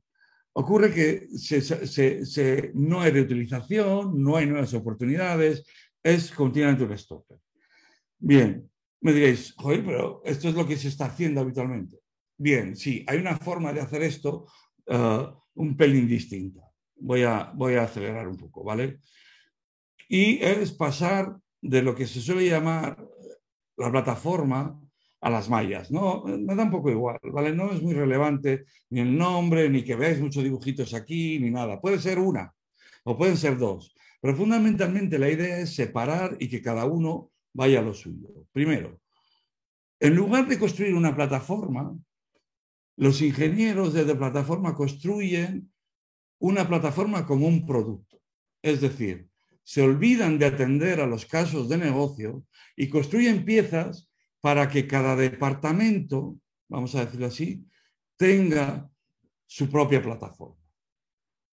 [0.53, 1.29] Ocurre que
[2.75, 5.65] no hay reutilización, no hay nuevas oportunidades,
[6.03, 7.39] es continuamente un stopper.
[8.19, 8.69] Bien,
[9.01, 11.99] me diréis, joder, pero esto es lo que se está haciendo habitualmente.
[12.37, 14.47] Bien, sí, hay una forma de hacer esto
[14.89, 16.61] uh, un pelín distinta.
[16.97, 18.99] Voy a, voy a acelerar un poco, ¿vale?
[20.13, 23.01] Y es pasar de lo que se suele llamar
[23.77, 24.77] la plataforma
[25.21, 25.93] a las mallas.
[25.93, 27.55] No, me da un poco igual, ¿vale?
[27.55, 31.81] No es muy relevante ni el nombre, ni que veáis muchos dibujitos aquí, ni nada.
[31.81, 32.53] Puede ser una
[33.05, 33.95] o pueden ser dos.
[34.21, 38.49] Pero fundamentalmente la idea es separar y que cada uno vaya a lo suyo.
[38.51, 39.01] Primero,
[40.01, 41.97] en lugar de construir una plataforma,
[42.97, 45.73] los ingenieros de la plataforma construyen
[46.41, 48.21] una plataforma como un producto.
[48.61, 49.30] Es decir,
[49.63, 52.45] se olvidan de atender a los casos de negocio
[52.77, 56.39] y construyen piezas para que cada departamento,
[56.69, 57.65] vamos a decirlo así,
[58.17, 58.91] tenga
[59.47, 60.57] su propia plataforma.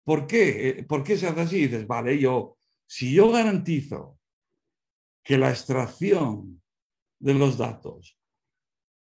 [0.03, 0.69] ¿Por qué?
[0.69, 1.61] Eh, ¿Por qué se hace así?
[1.67, 4.17] Dices, vale, yo, si yo garantizo
[5.23, 6.61] que la extracción
[7.19, 8.17] de los datos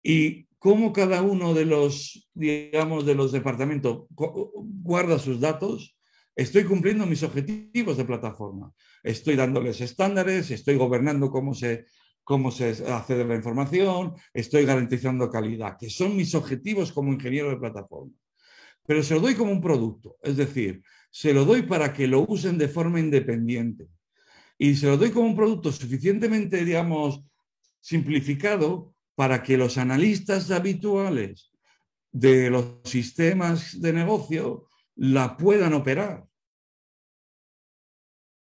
[0.01, 5.94] y cómo cada uno de los, digamos, de los departamentos guarda sus datos,
[6.35, 8.71] estoy cumpliendo mis objetivos de plataforma.
[9.03, 11.85] Estoy dándoles estándares, estoy gobernando cómo se,
[12.23, 17.49] cómo se accede a la información, estoy garantizando calidad, que son mis objetivos como ingeniero
[17.49, 18.13] de plataforma.
[18.85, 22.25] Pero se lo doy como un producto, es decir, se lo doy para que lo
[22.27, 23.87] usen de forma independiente
[24.57, 27.23] y se lo doy como un producto suficientemente, digamos,
[27.79, 31.51] simplificado para que los analistas habituales
[32.11, 36.25] de los sistemas de negocio la puedan operar.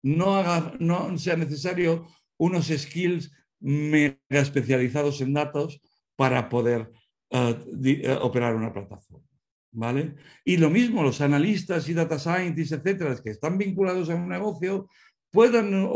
[0.02, 2.06] No, haga, no sea necesario
[2.38, 5.80] unos skills mega especializados en datos
[6.14, 6.92] para poder
[7.30, 9.26] eh, eh, operar una plataforma.
[9.72, 10.14] ¿Vale?
[10.44, 14.88] Y lo mismo, los analistas y data scientists, etcétera, que están vinculados a un negocio,
[15.30, 15.86] puedan,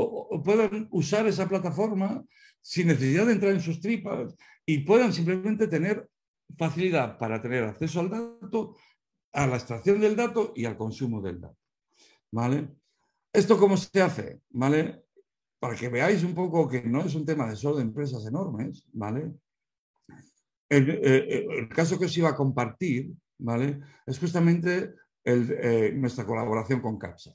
[0.44, 2.22] puedan usar esa plataforma
[2.60, 4.34] sin necesidad de entrar en sus tripas
[4.66, 6.06] y puedan simplemente tener
[6.58, 8.76] facilidad para tener acceso al dato,
[9.32, 11.56] a la extracción del dato y al consumo del dato.
[12.32, 12.68] ¿Vale?
[13.32, 14.40] ¿Esto cómo se hace?
[14.50, 15.04] ¿Vale?
[15.58, 18.84] Para que veáis un poco que no es un tema de solo de empresas enormes,
[18.92, 19.32] ¿vale?
[20.68, 23.80] El, eh, el, caso que os iba a compartir, ¿vale?
[24.06, 27.34] Es justamente eh, nuestra colaboración con CAPSA.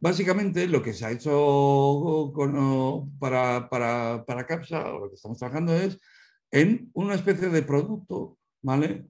[0.00, 2.32] Básicamente lo que se ha hecho
[3.18, 5.98] para, para, para CAPSA, o lo que estamos trabajando es
[6.50, 9.08] en una especie de producto, ¿vale?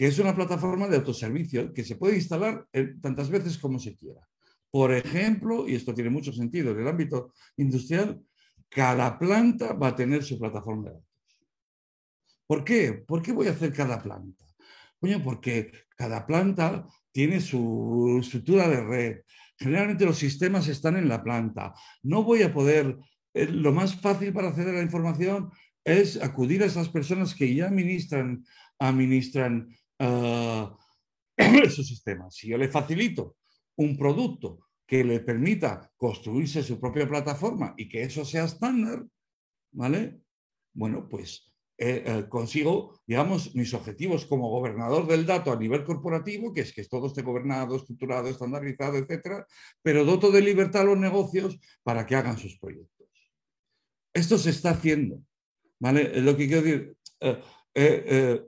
[0.00, 2.66] Que es una plataforma de autoservicio que se puede instalar
[3.02, 4.26] tantas veces como se quiera.
[4.70, 8.18] Por ejemplo, y esto tiene mucho sentido en el ámbito industrial,
[8.70, 11.44] cada planta va a tener su plataforma de datos.
[12.46, 12.94] ¿Por qué?
[13.06, 14.42] ¿Por qué voy a hacer cada planta?
[14.98, 19.16] Coño, porque cada planta tiene su estructura de red,
[19.60, 21.74] Generalmente los sistemas están en la planta.
[22.02, 22.96] No voy a poder,
[23.34, 25.50] eh, lo más fácil para acceder a la información
[25.84, 28.42] es acudir a esas personas que ya administran,
[28.78, 29.68] administran
[30.00, 30.76] ah,
[31.36, 32.34] esos sistemas.
[32.34, 33.36] Si yo le facilito
[33.76, 39.06] un producto que le permita construirse su propia plataforma y que eso sea estándar,
[39.72, 40.20] ¿vale?
[40.72, 46.52] Bueno, pues eh, eh, consigo, digamos, mis objetivos como gobernador del dato a nivel corporativo,
[46.52, 49.46] que es que todo esté gobernado, estructurado, estandarizado, etcétera,
[49.80, 53.08] pero doto de libertad a los negocios para que hagan sus proyectos.
[54.12, 55.22] Esto se está haciendo,
[55.78, 56.20] ¿vale?
[56.20, 56.96] Lo que quiero decir,
[57.74, 58.42] eh,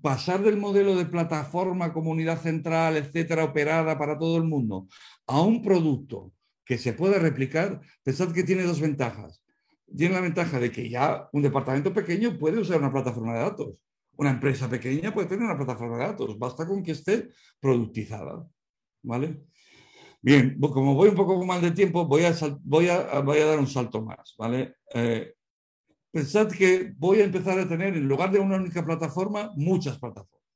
[0.00, 4.88] pasar del modelo de plataforma, comunidad central, etcétera, operada para todo el mundo,
[5.26, 6.32] a un producto
[6.64, 9.42] que se pueda replicar, pensad que tiene dos ventajas
[9.96, 13.76] tiene la ventaja de que ya un departamento pequeño puede usar una plataforma de datos.
[14.16, 17.28] Una empresa pequeña puede tener una plataforma de datos, basta con que esté
[17.60, 18.46] productizada.
[19.02, 19.44] ¿vale?
[20.20, 24.74] Bien, como voy un poco mal de tiempo, voy a, dar un salto más, ¿vale?
[24.92, 25.34] Eh,
[26.10, 30.46] pensad que voy a empezar a tener, en lugar de una única plataforma, muchas plataformas,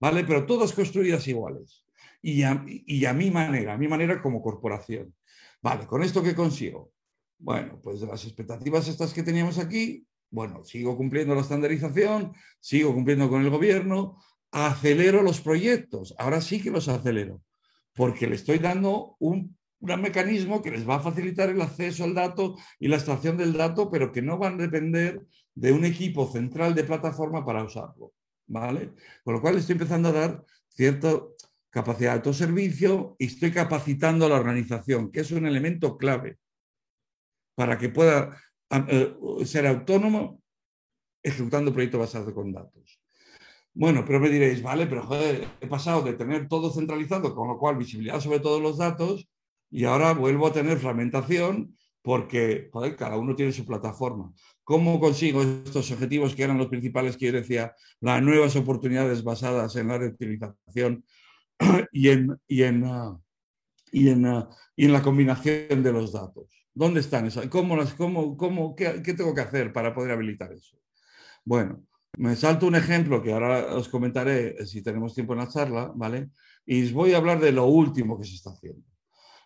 [0.00, 0.24] ¿vale?
[0.24, 1.84] Pero todas construidas iguales
[2.22, 5.14] y a, y a mi manera, a mi manera como corporación.
[5.62, 6.92] Vale, ¿con esto qué consigo?
[7.38, 12.92] Bueno, pues de las expectativas estas que teníamos aquí, bueno, sigo cumpliendo la estandarización, sigo
[12.92, 14.18] cumpliendo con el gobierno,
[14.50, 17.42] acelero los proyectos, ahora sí que los acelero,
[17.94, 19.56] porque le estoy dando un,
[19.92, 23.52] un mecanismo que les va a facilitar el acceso al dato y la extracción del
[23.52, 25.22] dato, pero que no van a depender
[25.54, 28.12] de un equipo central de plataforma para usarlo.
[28.46, 28.92] ¿Vale?
[29.22, 31.20] Con lo cual estoy empezando a dar cierta
[31.70, 36.38] capacidad de autoservicio y estoy capacitando a la organización, que es un elemento clave
[37.54, 38.38] para que pueda
[38.70, 39.14] eh,
[39.44, 40.42] ser autónomo
[41.22, 43.00] ejecutando proyectos basados con datos.
[43.72, 47.58] Bueno, pero me diréis, vale, pero joder, he pasado de tener todo centralizado, con lo
[47.58, 49.28] cual visibilidad sobre todos los datos,
[49.74, 54.32] y ahora vuelvo a tener fragmentación porque cada uno tiene su plataforma.
[54.62, 57.74] ¿Cómo consigo estos objetivos que eran los principales que yo decía?
[58.00, 61.04] Las nuevas oportunidades basadas en la reutilización
[61.90, 62.84] y en, y en,
[63.90, 64.24] y en,
[64.76, 66.46] y en la combinación de los datos.
[66.72, 67.48] ¿Dónde están esas?
[67.48, 70.76] ¿Cómo las, cómo, cómo, qué, tengo que hacer para poder habilitar eso?
[71.44, 71.82] Bueno,
[72.16, 76.30] me salto un ejemplo que ahora os comentaré si tenemos tiempo en la charla, ¿vale?
[76.64, 78.93] Y os voy a hablar de lo último que se está haciendo.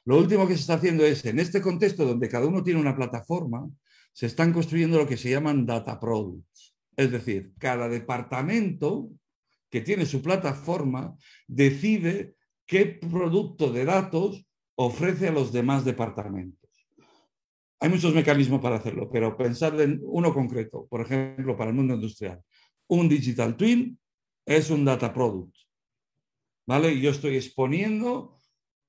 [0.09, 2.97] Lo último que se está haciendo es, en este contexto donde cada uno tiene una
[2.97, 3.69] plataforma,
[4.15, 6.75] se están construyendo lo que se llaman data products.
[6.97, 9.11] Es decir, cada departamento
[9.69, 11.15] que tiene su plataforma
[11.47, 14.47] decide qué producto de datos
[14.77, 16.71] ofrece a los demás departamentos.
[17.79, 21.97] Hay muchos mecanismos para hacerlo, pero pensar en uno concreto, por ejemplo, para el mundo
[21.97, 22.41] industrial.
[22.87, 23.99] Un digital twin
[24.47, 25.55] es un data product.
[26.67, 26.99] ¿Vale?
[26.99, 28.38] Yo estoy exponiendo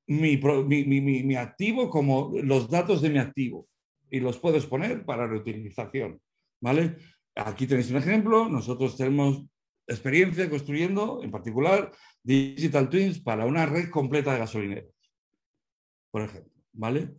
[0.10, 3.68] mi, mi, mi, mi, activo como los datos de mi activo
[4.10, 6.20] y los puedo exponer para reutilización.
[6.62, 6.97] ¿Vale?
[7.36, 8.49] Aquí tenéis un ejemplo.
[8.49, 9.45] Nosotros tenemos
[9.88, 11.91] experiencia construyendo, en particular,
[12.24, 14.93] digital twins para una red completa de gasolineros,
[16.12, 16.51] por ejemplo.
[16.74, 17.14] ¿Vale?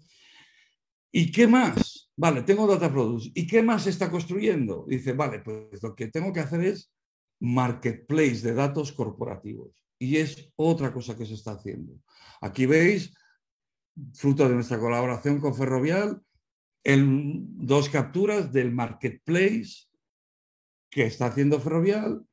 [1.12, 2.10] ¿Y qué más?
[2.16, 3.30] Vale, tengo data products.
[3.34, 4.84] ¿Y qué más está construyendo?
[4.88, 6.92] Dice, vale, pues lo que tengo que hacer es
[7.40, 9.80] marketplace de datos corporativos.
[10.00, 11.92] Y es otra cosa que se está haciendo.
[12.40, 13.12] Aquí veis,
[14.14, 16.22] fruto de nuestra colaboración con Ferrovial,
[16.82, 19.88] dos capturas del marketplace
[20.90, 22.24] que está haciendo Ferrovial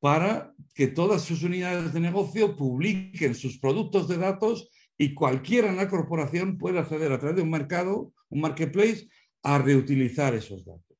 [0.00, 5.76] para que todas sus unidades de negocio publiquen sus productos de datos y cualquiera en
[5.76, 9.08] la corporación puede acceder a través de un mercado, un marketplace,
[9.42, 10.98] a reutilizar esos datos.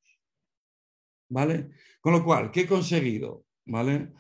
[1.29, 1.71] ¿Vale?
[2.01, 3.45] Con lo cual, ¿qué he conseguido?
[3.65, 4.13] ¿Vale?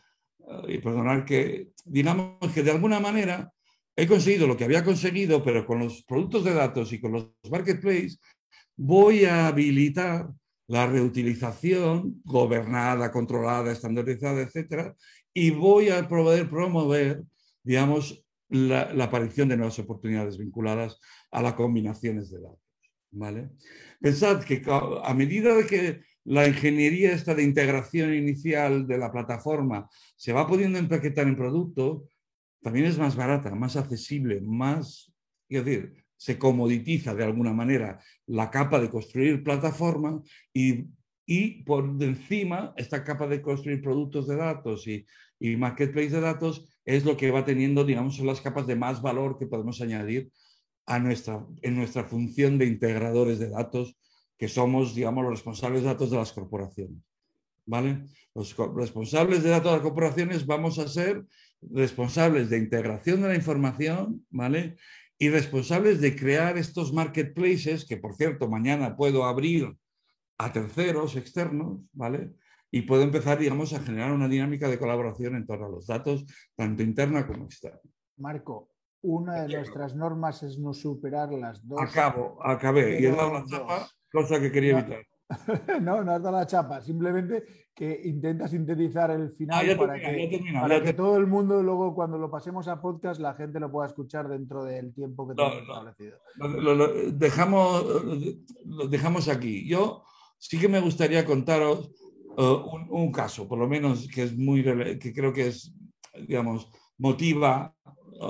[0.68, 3.53] Y perdonar que, digamos que de alguna manera
[3.97, 7.30] he conseguido lo que había conseguido, pero con los productos de datos y con los
[7.51, 8.20] marketplaces
[8.76, 10.28] voy a habilitar
[10.68, 14.94] la reutilización gobernada, controlada, estandarizada, etcétera,
[15.32, 17.22] y voy a poder promover,
[17.62, 20.99] digamos, la, aparición de nuevas oportunidades vinculadas
[21.30, 22.61] a las combinaciones de datos.
[23.11, 23.51] ¿vale?
[24.01, 30.33] Pensad que a medida que la ingeniería esta de integración inicial de la plataforma se
[30.33, 32.09] va pudiendo empaquetar en producto,
[32.62, 35.12] también es más barata, más accesible, más,
[35.49, 40.20] es decir, se comoditiza de alguna manera la capa de construir plataforma
[40.53, 40.87] y,
[41.27, 45.07] y por encima esta capa de construir productos de datos y,
[45.39, 49.01] y marketplace de datos es lo que va teniendo, digamos, son las capas de más
[49.01, 50.33] valor que podemos añadir
[50.87, 53.97] a nuestra, en nuestra función de integradores de datos,
[54.39, 57.03] que somos, digamos, los responsables de datos de las corporaciones.
[57.64, 58.05] ¿Vale?
[58.34, 61.24] Los responsables de datos de las corporaciones vamos a ser
[61.62, 64.76] responsables de integración de la información, ¿vale?
[65.18, 69.74] Y responsables de crear estos marketplaces, que por cierto, mañana puedo abrir
[70.39, 72.34] a terceros externos, ¿vale?
[72.70, 76.26] y puedo empezar, digamos, a generar una dinámica de colaboración en torno a los datos,
[76.55, 77.80] tanto interna como externa.
[78.18, 78.70] Marco,
[79.03, 81.80] una de nuestras normas es no superar las dos.
[81.80, 83.01] Acabo, acabé.
[83.01, 83.89] Y he dado la chapa,
[84.23, 85.05] cosa que quería evitar.
[85.83, 90.93] no, no has dado la chapa, simplemente que intenta sintetizar el final ah, para, que,
[90.95, 94.64] todo el mundo luego cuando lo pasemos a podcast la gente lo pueda escuchar dentro
[94.64, 96.19] del tiempo que tenemos establecido.
[96.37, 97.85] Lo, dejamos,
[98.64, 99.69] lo dejamos aquí.
[99.69, 100.05] Yo
[100.39, 101.91] sí que me gustaría contaros
[102.39, 104.62] un, caso, por lo menos que es muy,
[104.99, 105.75] que creo que es,
[106.27, 107.75] digamos, motiva,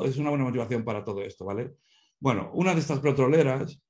[0.04, 1.76] es una buena motivación para todo esto, ¿vale?
[2.18, 3.80] Bueno, una de estas petroleras,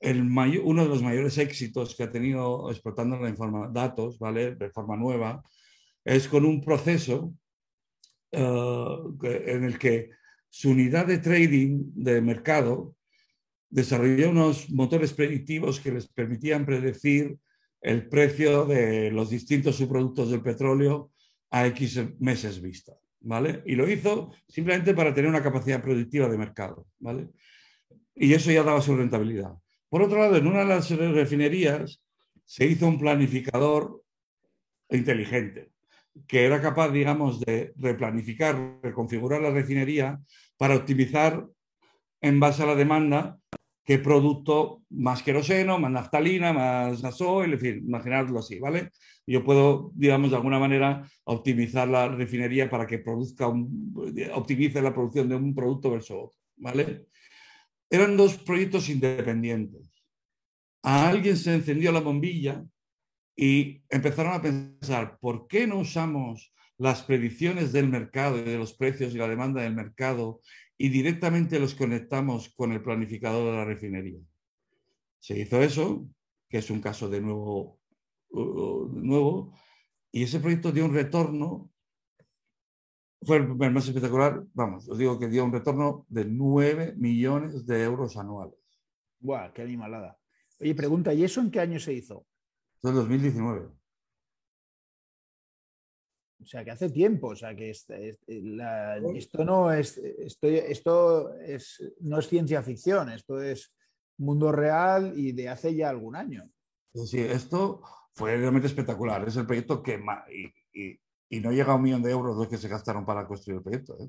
[0.00, 4.54] el uno de los mayores éxitos que ha tenido explotando la datos, ¿vale?
[4.54, 5.42] De forma nueva,
[6.04, 7.34] es con un proceso
[8.32, 10.10] en el que
[10.48, 12.94] su unidad de trading de mercado
[13.70, 17.36] desarrolló unos motores predictivos que les permitían predecir
[17.80, 21.12] el precio de los distintos subproductos del petróleo
[21.50, 22.92] a X meses vista.
[23.26, 23.62] ¿vale?
[23.66, 27.28] Y lo hizo simplemente para tener una capacidad productiva de mercado, ¿vale?
[28.14, 29.52] Y eso ya daba su rentabilidad.
[29.96, 32.02] Por otro lado, en una de las refinerías
[32.44, 34.02] se hizo un planificador
[34.90, 35.70] inteligente,
[36.26, 40.20] que era capaz, digamos, de replanificar, reconfigurar la refinería
[40.58, 41.46] para optimizar
[42.20, 43.38] en base a la demanda
[43.86, 48.90] qué producto más queroseno, más naftalina, más gasoil, en fin, imaginarlo así, ¿vale?
[49.26, 53.48] Yo puedo, digamos, de alguna manera optimizar la refinería para que produzca
[54.34, 57.06] optimice la producción de un producto versus otro, ¿vale?
[57.90, 59.92] Eran dos proyectos independientes.
[60.82, 62.64] A alguien se encendió la bombilla
[63.36, 68.74] y empezaron a pensar, ¿por qué no usamos las predicciones del mercado y de los
[68.74, 70.40] precios y la demanda del mercado
[70.78, 74.18] y directamente los conectamos con el planificador de la refinería.
[75.20, 76.06] Se hizo eso,
[76.48, 77.80] que es un caso de nuevo,
[78.30, 79.54] uh, nuevo
[80.12, 81.70] y ese proyecto dio un retorno,
[83.22, 87.82] fue el más espectacular, vamos, os digo que dio un retorno de 9 millones de
[87.82, 88.58] euros anuales.
[89.18, 90.18] ¡Buah, qué animalada!
[90.60, 92.26] Oye, pregunta, ¿y eso en qué año se hizo?
[92.82, 93.68] En 2019.
[96.42, 102.28] O sea, que hace tiempo, o sea, que esto no es, esto es, no es
[102.28, 103.74] ciencia ficción, esto es
[104.18, 106.48] mundo real y de hace ya algún año.
[106.94, 107.82] Sí, esto
[108.14, 109.26] fue realmente espectacular.
[109.26, 110.00] Es el proyecto que
[110.30, 111.00] y, y,
[111.30, 113.96] no llega a un millón de euros los que se gastaron para construir el proyecto.
[114.00, 114.08] ¿eh?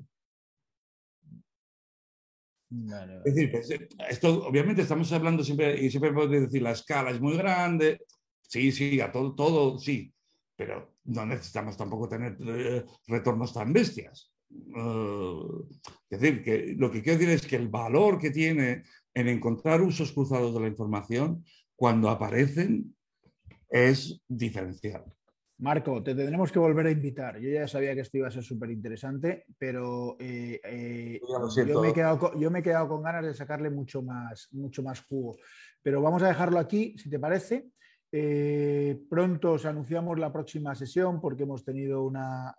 [3.24, 3.70] Es decir, pues,
[4.10, 8.00] esto obviamente estamos hablando siempre, y siempre puedo decir, la escala es muy grande.
[8.42, 10.12] Sí, sí, a todo, todo, sí
[10.58, 14.32] pero no necesitamos tampoco tener eh, retornos tan bestias.
[14.50, 15.42] Eh,
[16.10, 18.82] es decir, que lo que quiero decir es que el valor que tiene
[19.14, 21.44] en encontrar usos cruzados de la información
[21.76, 22.96] cuando aparecen
[23.70, 25.04] es diferencial.
[25.58, 27.40] Marco, te tendremos que volver a invitar.
[27.40, 31.20] Yo ya sabía que esto iba a ser súper interesante, pero eh,
[31.66, 34.84] yo, me he quedado, yo, me he quedado, con ganas de sacarle mucho más, mucho
[34.84, 35.36] más jugo.
[35.82, 37.70] Pero vamos a dejarlo aquí, si te parece.
[38.10, 42.56] Eh, pronto os anunciamos la próxima sesión porque hemos tenido una,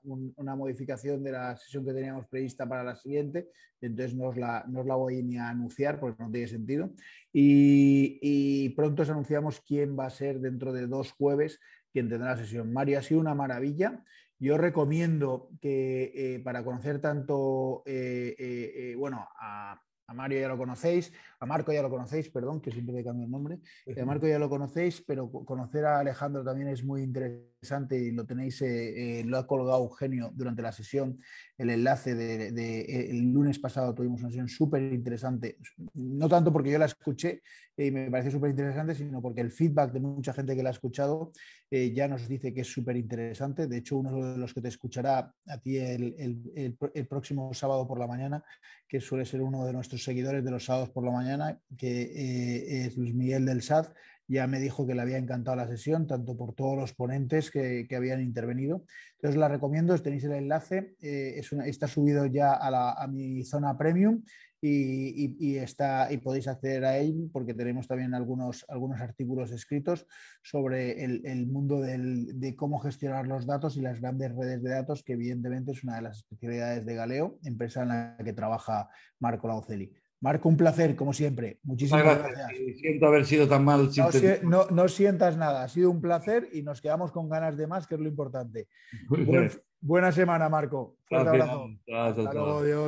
[0.56, 3.50] modificación de la sesión que teníamos prevista para la siguiente,
[3.82, 6.92] entonces no os la, la voy ni a anunciar porque no tiene sentido.
[7.34, 11.60] Y, pronto os anunciamos quién va a ser dentro de dos jueves
[11.92, 12.72] quien tendrá la sesión.
[12.72, 14.04] Mario, ha sido una maravilla.
[14.38, 21.14] Yo recomiendo que eh, para conocer tanto, eh, bueno, a, a Mario ya lo conocéis,
[21.40, 23.60] a Marco ya lo conocéis, perdón, que siempre le cambio el nombre.
[24.00, 28.26] A Marco ya lo conocéis, pero conocer a Alejandro también es muy interesante y lo
[28.26, 31.20] tenéis, eh, eh, lo ha colgado Eugenio durante la sesión,
[31.58, 35.58] el enlace de, eh, el lunes pasado tuvimos una sesión súper interesante,
[35.94, 37.42] no tanto porque yo la escuché
[37.78, 40.74] y me parece súper interesante, sino porque el feedback de mucha gente que la ha
[40.74, 41.32] escuchado
[41.72, 43.68] ya nos dice que es súper interesante.
[43.68, 48.08] De hecho, uno de los que te escuchará a ti el próximo sábado por la
[48.08, 48.44] mañana,
[48.86, 51.29] que suele ser uno de nuestros seguidores de los sábados por la mañana,
[51.78, 53.88] que eh, es Luis Miguel del SAD,
[54.30, 57.88] ya me dijo que le había encantado la sesión, tanto por todos los ponentes que,
[57.96, 58.86] habían intervenido.
[59.16, 64.22] Entonces la recomiendo, tenéis el enlace, eh, es está subido ya a, mi zona premium
[64.62, 70.06] y, está, y podéis acceder a él porque tenemos también algunos, algunos artículos escritos
[70.44, 75.14] sobre el, mundo de cómo gestionar los datos y las grandes redes de datos, que
[75.14, 79.92] evidentemente es una de las especialidades de Galeo, empresa en la que trabaja Marco Lauceli.
[80.22, 81.60] Marco, un placer, como siempre.
[81.64, 82.52] Muchísimas gracias.
[82.78, 83.90] Siento haber sido tan mal.
[84.44, 87.96] No, sientas nada, ha sido un placer y nos quedamos con ganas de más, que
[87.96, 88.68] es lo importante.
[89.82, 90.98] buena semana, Marco.
[91.08, 91.70] Fuerte abrazo.
[91.94, 92.64] Hasta luego,